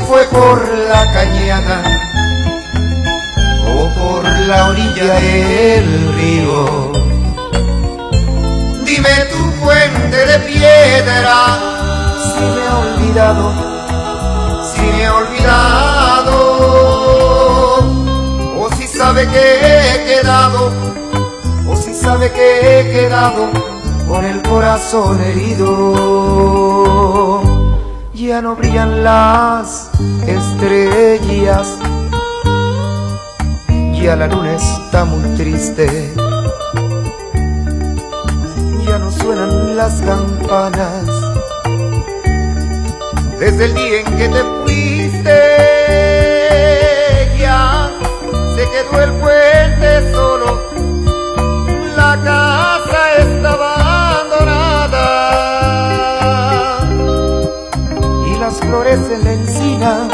[0.08, 1.84] Fue por la cañada
[3.68, 6.92] o por la orilla del río.
[8.86, 11.60] Dime tu puente de piedra,
[12.24, 13.46] si me ha olvidado,
[14.74, 16.38] si me ha olvidado,
[18.62, 20.72] o si sabe que he quedado,
[21.68, 23.50] o si sabe que he quedado
[24.08, 26.68] con el corazón herido.
[28.28, 29.90] Ya no brillan las
[30.28, 31.78] estrellas,
[33.94, 36.14] ya la luna está muy triste,
[38.86, 41.06] ya no suenan las campanas.
[43.40, 45.40] Desde el día en que te fuiste
[47.40, 47.90] ya
[48.58, 50.62] se quedó el puente solo.
[51.96, 53.87] La casa estaba
[58.56, 60.08] flores en la encina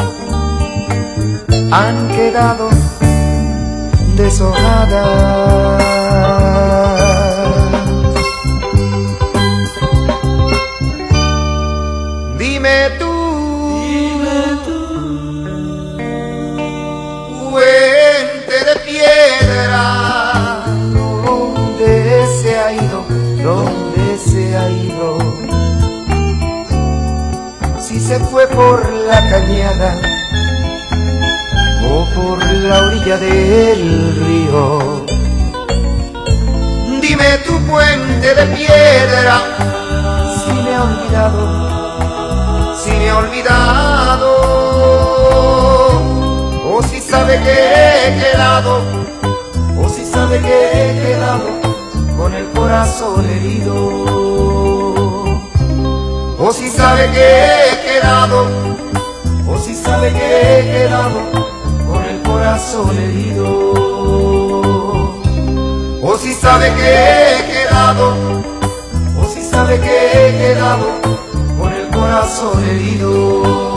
[1.72, 2.70] han quedado
[4.16, 5.84] deshojadas
[12.40, 13.12] Dime tú,
[13.80, 14.80] dime tú,
[17.52, 19.84] puente de piedra,
[20.94, 23.06] ¿dónde se ha ido?
[23.44, 24.83] ¿Dónde se ha ido?
[28.20, 30.00] Fue por la cañada
[31.90, 35.06] o por la orilla del río.
[37.02, 39.42] Dime tu puente de piedra,
[40.46, 44.30] si me ha olvidado, si me ha olvidado,
[46.72, 48.82] o si sabe que he quedado,
[49.78, 51.50] o si sabe que he quedado
[52.18, 54.53] con el corazón herido,
[56.54, 58.48] o si sabe que he quedado,
[59.48, 61.20] o si sabe que he quedado
[61.88, 63.74] con el corazón herido,
[66.00, 68.14] o si sabe que he quedado,
[69.20, 71.02] o si sabe que he quedado
[71.60, 73.73] con el corazón herido.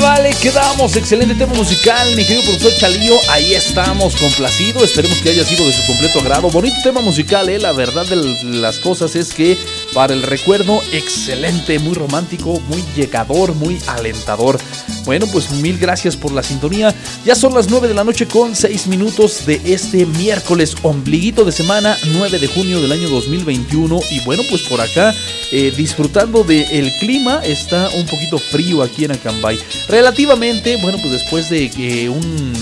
[0.00, 0.96] Vale, quedamos.
[0.96, 3.18] Excelente tema musical, mi querido profesor Chalío.
[3.28, 4.82] Ahí estamos, complacido.
[4.82, 6.48] Esperemos que haya sido de su completo agrado.
[6.48, 7.58] Bonito tema musical, ¿eh?
[7.58, 9.58] La verdad de las cosas es que
[9.92, 14.58] para el recuerdo, excelente, muy romántico, muy llegador, muy alentador.
[15.04, 16.94] Bueno, pues mil gracias por la sintonía.
[17.24, 21.52] Ya son las 9 de la noche con 6 minutos de este miércoles, ombliguito de
[21.52, 24.00] semana, 9 de junio del año 2021.
[24.10, 25.14] Y bueno, pues por acá,
[25.52, 29.58] eh, disfrutando del clima, está un poquito frío aquí en Acambay.
[29.88, 32.52] Relativamente, bueno, pues después de que un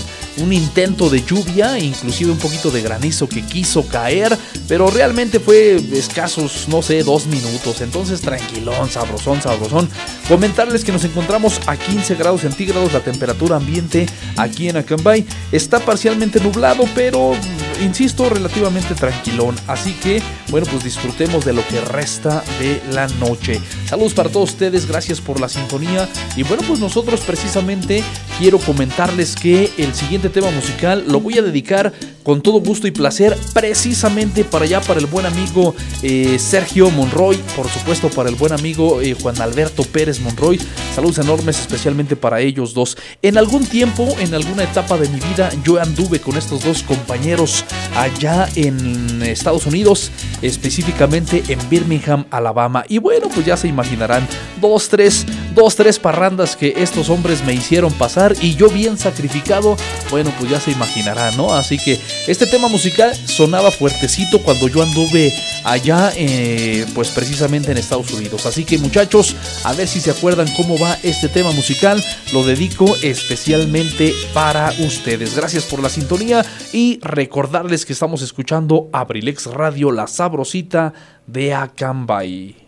[0.41, 4.37] un intento de lluvia, inclusive un poquito de granizo que quiso caer,
[4.67, 7.81] pero realmente fue escasos, no sé, dos minutos.
[7.81, 9.89] Entonces tranquilón, sabrosón, sabrosón.
[10.29, 15.81] Comentarles que nos encontramos a 15 grados centígrados, la temperatura ambiente aquí en Acambay está
[15.81, 17.35] parcialmente nublado, pero
[17.83, 19.57] insisto, relativamente tranquilón.
[19.67, 23.61] Así que, bueno, pues disfrutemos de lo que resta de la noche.
[23.87, 26.09] Saludos para todos ustedes, gracias por la sintonía.
[26.37, 28.03] Y bueno, pues nosotros precisamente
[28.39, 32.91] quiero comentarles que el siguiente tema musical lo voy a dedicar con todo gusto y
[32.91, 38.35] placer precisamente para allá, para el buen amigo eh, Sergio Monroy, por supuesto para el
[38.35, 40.61] buen amigo eh, Juan Alberto Pérez Monroy.
[40.95, 42.99] Saludos enormes especialmente para ellos dos.
[43.23, 47.65] En algún tiempo, en alguna etapa de mi vida, yo anduve con estos dos compañeros
[47.97, 50.11] allá en Estados Unidos,
[50.43, 52.85] específicamente en Birmingham, Alabama.
[52.89, 54.27] Y bueno, pues ya se imaginarán,
[54.61, 59.77] dos, tres, dos, tres parrandas que estos hombres me hicieron pasar y yo bien sacrificado,
[60.11, 61.55] bueno, pues ya se imaginarán, ¿no?
[61.55, 65.33] Así que este tema musical sonaba fuertecito cuando yo anduve
[65.65, 68.47] allá, eh, pues precisamente en Estados Unidos.
[68.47, 72.03] Así que muchachos, a ver si se acuerdan cómo va este tema musical.
[72.33, 75.35] Lo dedico especialmente para ustedes.
[75.35, 80.93] Gracias por la sintonía y recordarles que estamos escuchando Abrilex Radio, la sabrosita
[81.27, 82.68] de Acambay.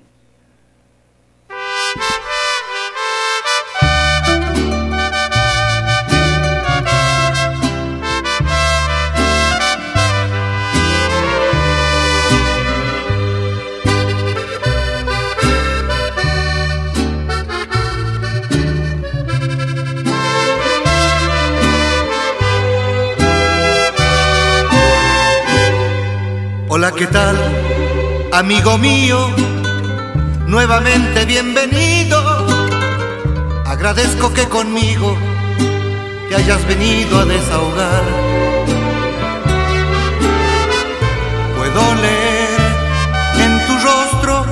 [26.96, 27.36] ¿Qué tal?
[28.32, 29.28] Amigo mío,
[30.46, 32.18] nuevamente bienvenido.
[33.66, 35.16] Agradezco que conmigo
[36.28, 38.02] te hayas venido a desahogar.
[41.56, 42.60] Puedo leer
[43.44, 44.44] en tu rostro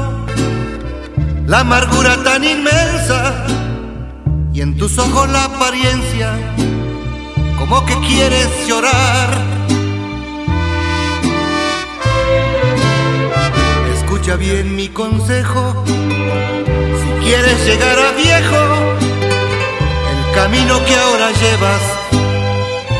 [1.47, 3.47] la amargura tan inmensa
[4.53, 6.32] y en tus ojos la apariencia
[7.59, 9.47] como que quieres llorar
[14.29, 15.85] escucha bien mi consejo.
[15.87, 18.61] Si quieres llegar a viejo,
[20.12, 21.83] el camino que ahora llevas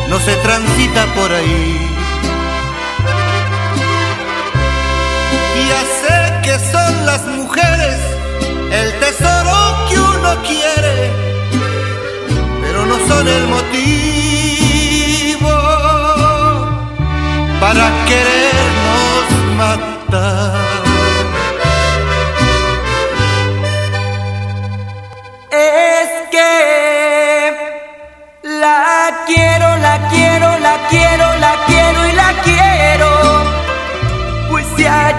[0.09, 1.87] no se transita por ahí.
[5.68, 7.99] Ya sé que son las mujeres
[8.72, 11.12] el tesoro que uno quiere,
[12.62, 13.89] pero no son el motivo
[17.61, 19.24] para querernos
[19.59, 20.88] matar.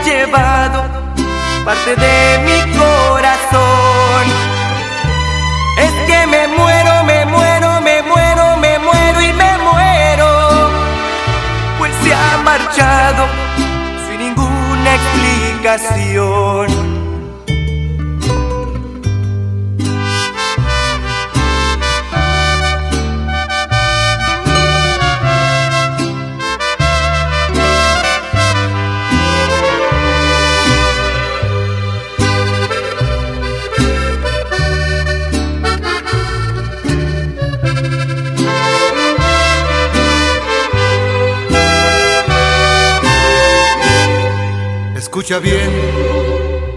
[0.03, 0.83] Llevado
[1.65, 4.23] parte de mi corazón.
[5.77, 10.69] Es que me muero, me muero, me muero, me muero y me muero.
[11.77, 13.27] Pues se ha marchado
[14.07, 16.88] sin ninguna explicación.
[45.37, 45.69] Bien,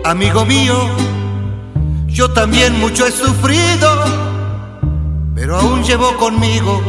[0.04, 0.76] amigo mío,
[2.06, 4.04] yo también mucho he sufrido,
[5.34, 6.82] pero aún llevo conmigo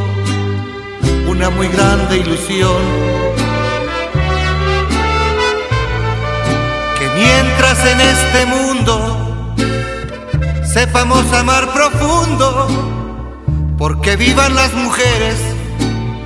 [1.26, 2.76] una muy grande ilusión.
[7.00, 9.56] Que mientras en este mundo
[10.66, 12.68] sepamos amar profundo,
[13.78, 15.40] porque vivan las mujeres,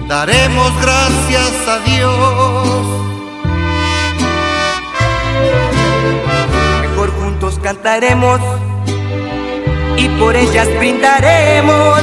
[0.07, 3.16] daremos gracias a Dios.
[7.61, 8.39] Cantaremos
[9.95, 12.01] y por ellas brindaremos,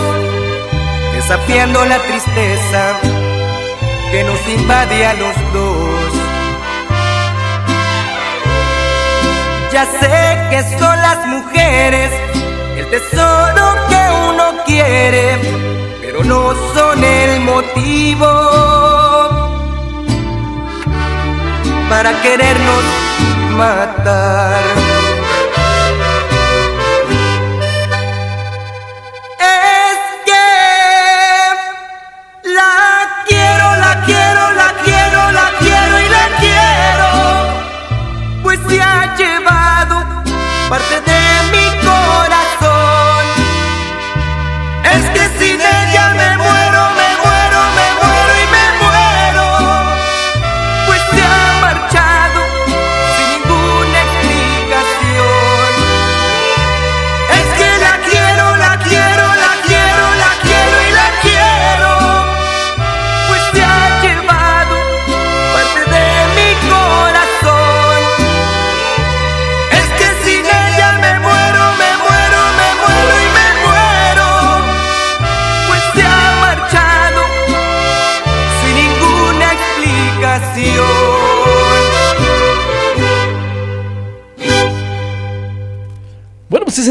[1.13, 2.99] desafiando la tristeza
[4.11, 6.13] que nos invade a los dos.
[9.73, 12.11] Ya sé que son las mujeres
[12.79, 15.39] el tesoro que uno quiere,
[16.01, 18.27] pero no son el motivo
[21.89, 22.85] para querernos
[23.57, 24.84] matar.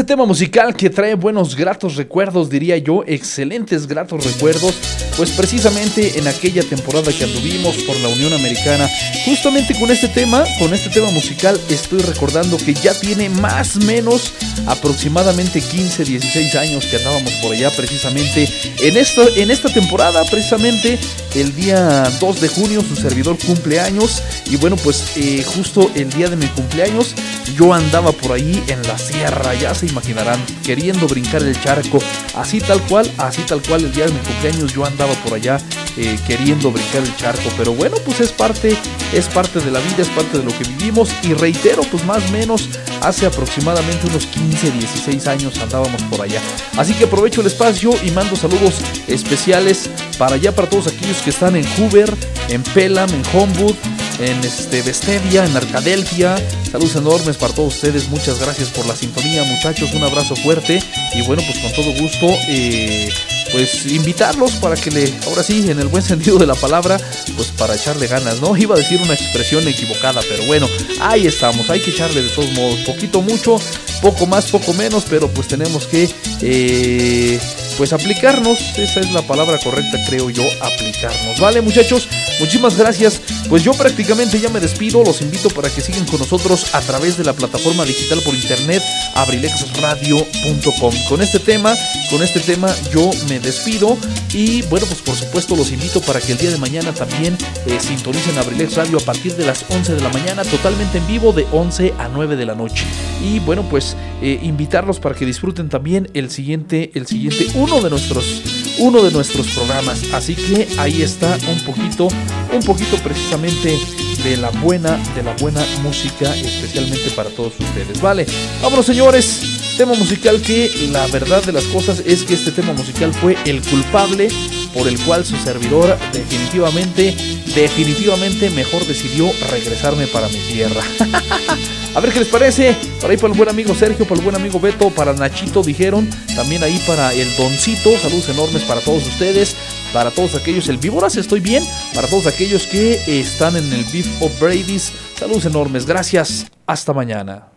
[0.04, 4.74] Ese tema musical que trae buenos gratos recuerdos, diría yo, excelentes gratos recuerdos,
[5.16, 8.86] pues precisamente en aquella temporada que anduvimos por la Unión Americana,
[9.24, 13.80] justamente con este tema, con este tema musical, estoy recordando que ya tiene más o
[13.80, 14.34] menos
[14.66, 18.46] aproximadamente 15, 16 años que andábamos por allá precisamente
[18.82, 20.98] en esta, en esta temporada, precisamente
[21.34, 24.22] el día 2 de junio su servidor cumpleaños.
[24.50, 27.14] Y bueno, pues eh, justo el día de mi cumpleaños
[27.56, 32.00] yo andaba por ahí en la sierra, ya se imaginarán, queriendo brincar el charco,
[32.34, 35.58] así tal cual, así tal cual el día de mi cumpleaños yo andaba por allá
[35.96, 38.76] eh, queriendo brincar el charco, pero bueno, pues es parte,
[39.12, 41.10] es parte de la vida, es parte de lo que vivimos.
[41.22, 42.68] Y reitero, pues más o menos
[43.00, 46.40] hace aproximadamente unos 15, 16 años andábamos por allá.
[46.76, 49.88] Así que aprovecho el espacio y mando saludos especiales
[50.18, 52.12] para allá, para todos aquellos que están en Hoover,
[52.48, 53.76] en Pelham, en Homewood,
[54.18, 56.36] en este Vestevia, en Arcadelfia.
[56.70, 58.08] Saludos enormes para todos ustedes.
[58.08, 59.92] Muchas gracias por la sintonía, muchachos.
[59.94, 60.82] Un abrazo fuerte.
[61.14, 63.08] Y bueno, pues con todo gusto, eh,
[63.54, 66.98] pues invitarlos para que le, ahora sí, en el buen sentido de la palabra,
[67.36, 68.56] pues para echarle ganas, ¿no?
[68.56, 70.68] Iba a decir una expresión equivocada, pero bueno,
[71.00, 71.70] ahí estamos.
[71.70, 73.60] Hay que echarle de todos modos, poquito, mucho,
[74.02, 76.10] poco más, poco menos, pero pues tenemos que,
[76.42, 77.38] eh,
[77.76, 78.58] pues aplicarnos.
[78.76, 81.38] Esa es la palabra correcta, creo yo, aplicarnos.
[81.38, 82.08] Vale, muchachos,
[82.40, 83.20] muchísimas gracias.
[83.48, 85.02] Pues yo prácticamente ya me despido.
[85.04, 88.82] Los invito para que sigan con nosotros a través de la plataforma digital por internet
[89.14, 90.94] abrilexradio.com.
[91.08, 91.74] Con este tema,
[92.10, 93.96] con este tema yo me despido
[94.32, 97.36] y bueno, pues por supuesto los invito para que el día de mañana también
[97.66, 101.32] eh, sintonicen Abrilex Radio a partir de las 11 de la mañana, totalmente en vivo
[101.32, 102.84] de 11 a 9 de la noche.
[103.22, 107.90] Y bueno, pues eh, invitarlos para que disfruten también el siguiente, el siguiente, uno de
[107.90, 108.42] nuestros
[108.78, 110.02] uno de nuestros programas.
[110.12, 112.08] Así que ahí está un poquito,
[112.52, 113.78] un poquito precisamente
[114.22, 118.00] de la buena, de la buena música, especialmente para todos ustedes.
[118.00, 118.26] Vale,
[118.62, 119.53] vámonos señores.
[119.76, 123.60] Tema musical que la verdad de las cosas es que este tema musical fue el
[123.60, 124.28] culpable
[124.72, 127.14] por el cual su servidor definitivamente,
[127.56, 130.80] definitivamente mejor decidió regresarme para mi tierra.
[131.94, 132.76] A ver qué les parece.
[133.00, 136.08] Para ahí para el buen amigo Sergio, para el buen amigo Beto, para Nachito dijeron.
[136.36, 137.98] También ahí para el Doncito.
[137.98, 139.56] Saludos enormes para todos ustedes.
[139.92, 141.64] Para todos aquellos, el Víboras, estoy bien.
[141.94, 144.92] Para todos aquellos que están en el Beef of Brady's.
[145.16, 145.86] Saludos enormes.
[145.86, 146.46] Gracias.
[146.66, 147.53] Hasta mañana.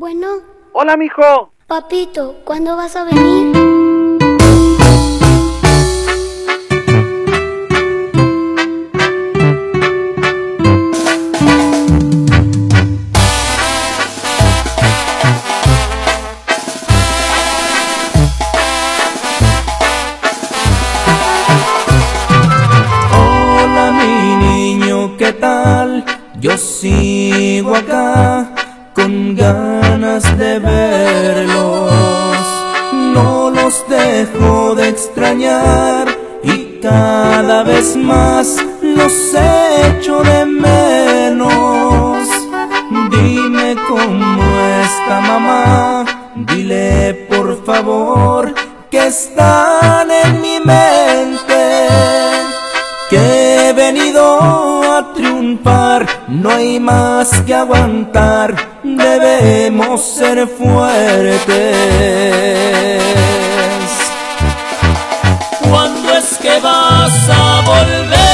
[0.00, 0.28] Bueno.
[0.72, 1.52] Hola, mijo.
[1.66, 3.89] Papito, ¿cuándo vas a venir?
[35.32, 42.28] Y cada vez más los echo de menos.
[43.10, 44.42] Dime cómo
[44.82, 46.04] está mamá,
[46.34, 48.52] dile por favor
[48.90, 51.86] que están en mi mente
[53.08, 54.38] que he venido
[54.96, 61.50] a triunfar, no hay más que aguantar, debemos ser fuertes.
[66.40, 68.29] ¿Cuándo es que vas a volver?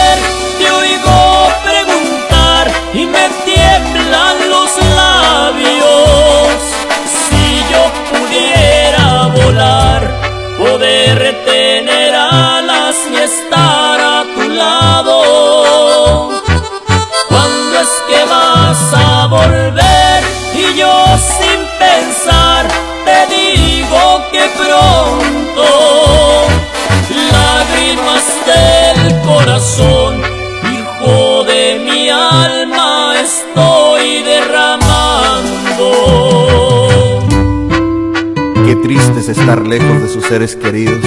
[39.46, 40.98] Estar lejos de sus seres queridos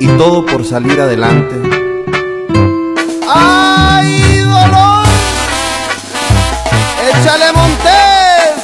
[0.00, 1.54] y todo por salir adelante.
[3.28, 5.06] ¡Ay, dolor!
[7.10, 8.56] ¡Échale Montes!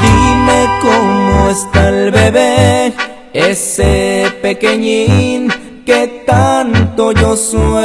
[0.00, 2.92] Dime cómo está el bebé,
[3.32, 5.52] ese pequeñín
[5.84, 7.81] que tanto yo sueño.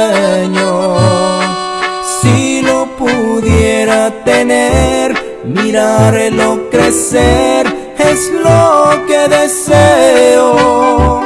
[5.48, 7.66] Mirarlo crecer
[7.98, 11.22] es lo que deseo.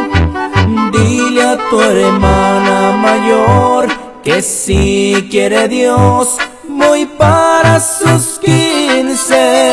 [0.93, 3.89] Dile a tu hermana mayor
[4.23, 6.37] que si quiere Dios,
[6.69, 9.73] voy para sus quince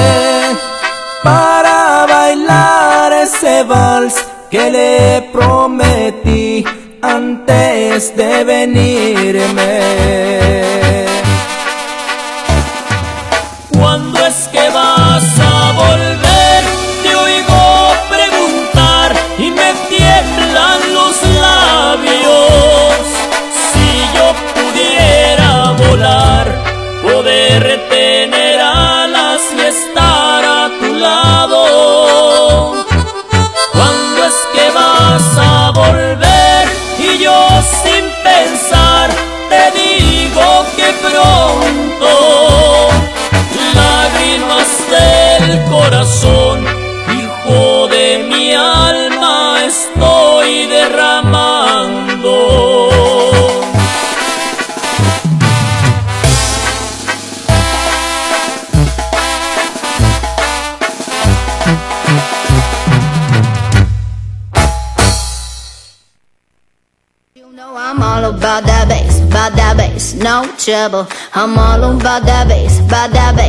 [1.23, 4.15] para bailar ese vals
[4.49, 6.65] que le prometí
[7.01, 9.69] antes de venirme.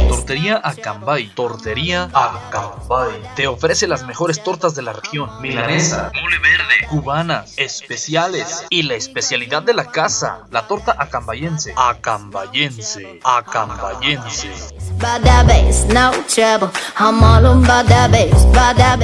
[0.08, 1.28] Tortería Acambay.
[1.34, 3.10] Tortería Acambay.
[3.36, 5.28] Te ofrece las mejores tortas de la región.
[5.42, 11.74] Milanesa, mole verde, cubanas, especiales y la especialidad de la casa, la torta acambayense.
[11.76, 14.50] Acambayense, acambayense.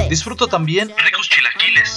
[0.09, 1.96] Disfruta también ricos chilaquiles,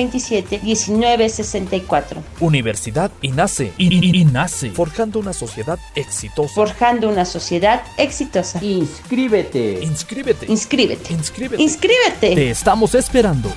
[0.00, 2.22] 1964.
[2.40, 3.72] Universidad INACE.
[3.78, 4.70] INACE.
[4.70, 6.54] Forjando una sociedad exitosa.
[6.54, 8.62] Forjando una sociedad exitosa.
[8.62, 9.80] Inscríbete.
[9.82, 10.46] Inscríbete.
[10.46, 11.12] Inscríbete.
[11.12, 11.62] Inscríbete.
[11.62, 12.34] Inscríbete.
[12.34, 13.50] Te estamos esperando.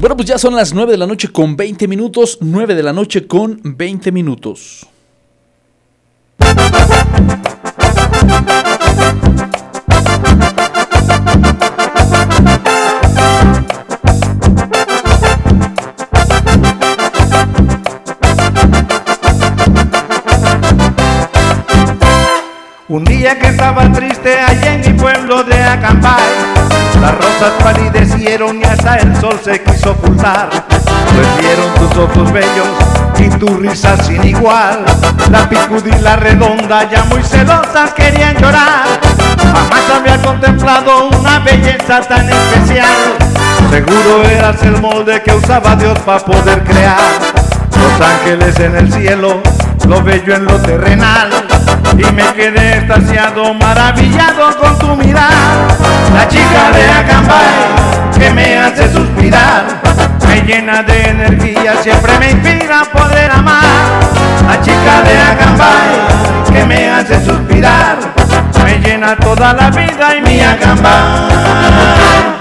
[0.00, 2.38] Bueno, pues ya son las 9 de la noche con 20 minutos.
[2.40, 4.86] 9 de la noche con 20 minutos.
[22.94, 26.22] Un día que estaba triste allá en mi pueblo de Acambay,
[27.00, 30.48] las rosas palidecieron y hasta el sol se quiso ocultar.
[30.48, 32.68] Pues vieron tus ojos bellos
[33.18, 34.84] y tu risa sin igual.
[35.28, 38.84] La picudila redonda ya muy celosas querían llorar.
[39.42, 43.16] Jamás había contemplado una belleza tan especial.
[43.70, 47.18] Seguro eras el molde que usaba Dios para poder crear.
[47.72, 49.42] Los ángeles en el cielo,
[49.88, 51.53] lo bello en lo terrenal.
[51.96, 55.30] Y me quedé extasiado, maravillado con tu mirar.
[56.14, 57.84] La chica de Acambay
[58.18, 59.64] que me hace suspirar,
[60.26, 63.62] me llena de energía, siempre me inspira a poder amar.
[64.46, 67.96] La chica de Acambay que me hace suspirar,
[68.64, 72.33] me llena toda la vida y mi Acambay.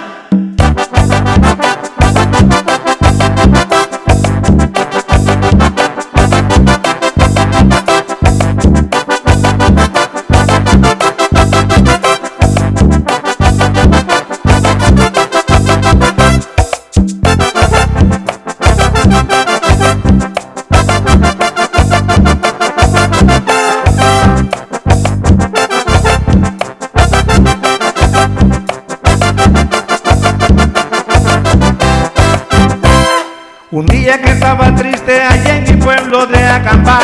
[36.64, 37.03] Acambay,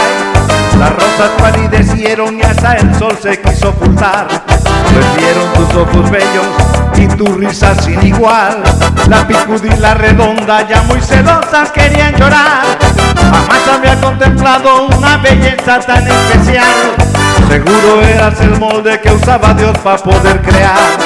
[0.79, 4.25] las rosas palidecieron y hasta el sol se quiso ocultar.
[5.17, 6.47] Vieron tus ojos bellos
[6.95, 8.63] y tu risa sin igual.
[9.09, 12.63] La picudila redonda ya muy celosas querían llorar.
[13.17, 16.95] Jamás había contemplado una belleza tan especial.
[17.49, 20.97] Seguro eras el molde que usaba Dios para poder crear.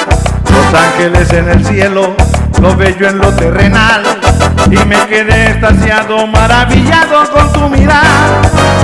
[0.48, 2.14] Los ángeles en el cielo,
[2.62, 4.23] lo bello en lo terrenal.
[4.70, 8.02] Y me quedé extasiado, maravillado con tu mirar.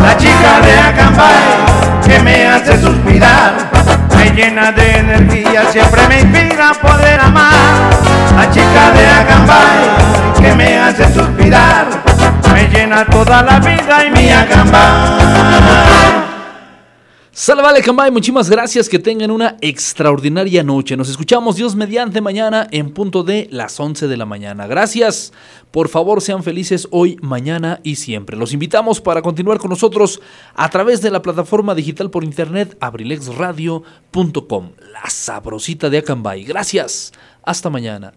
[0.02, 3.54] La chica de Acambay que me hace suspirar,
[4.16, 7.52] me llena de energía, siempre me inspira a poder amar.
[8.36, 9.90] La chica de Acambay
[10.40, 11.86] que me hace suspirar,
[12.52, 16.29] me llena toda la vida y mi Acambay.
[17.42, 18.86] Sale, vale, Cambay, muchísimas gracias.
[18.86, 20.94] Que tengan una extraordinaria noche.
[20.94, 24.66] Nos escuchamos Dios mediante mañana en punto de las 11 de la mañana.
[24.66, 25.32] Gracias.
[25.70, 28.36] Por favor, sean felices hoy, mañana y siempre.
[28.36, 30.20] Los invitamos para continuar con nosotros
[30.54, 34.72] a través de la plataforma digital por internet abrilexradio.com.
[34.92, 36.44] La sabrosita de Acambay.
[36.44, 37.10] Gracias.
[37.42, 38.12] Hasta mañana.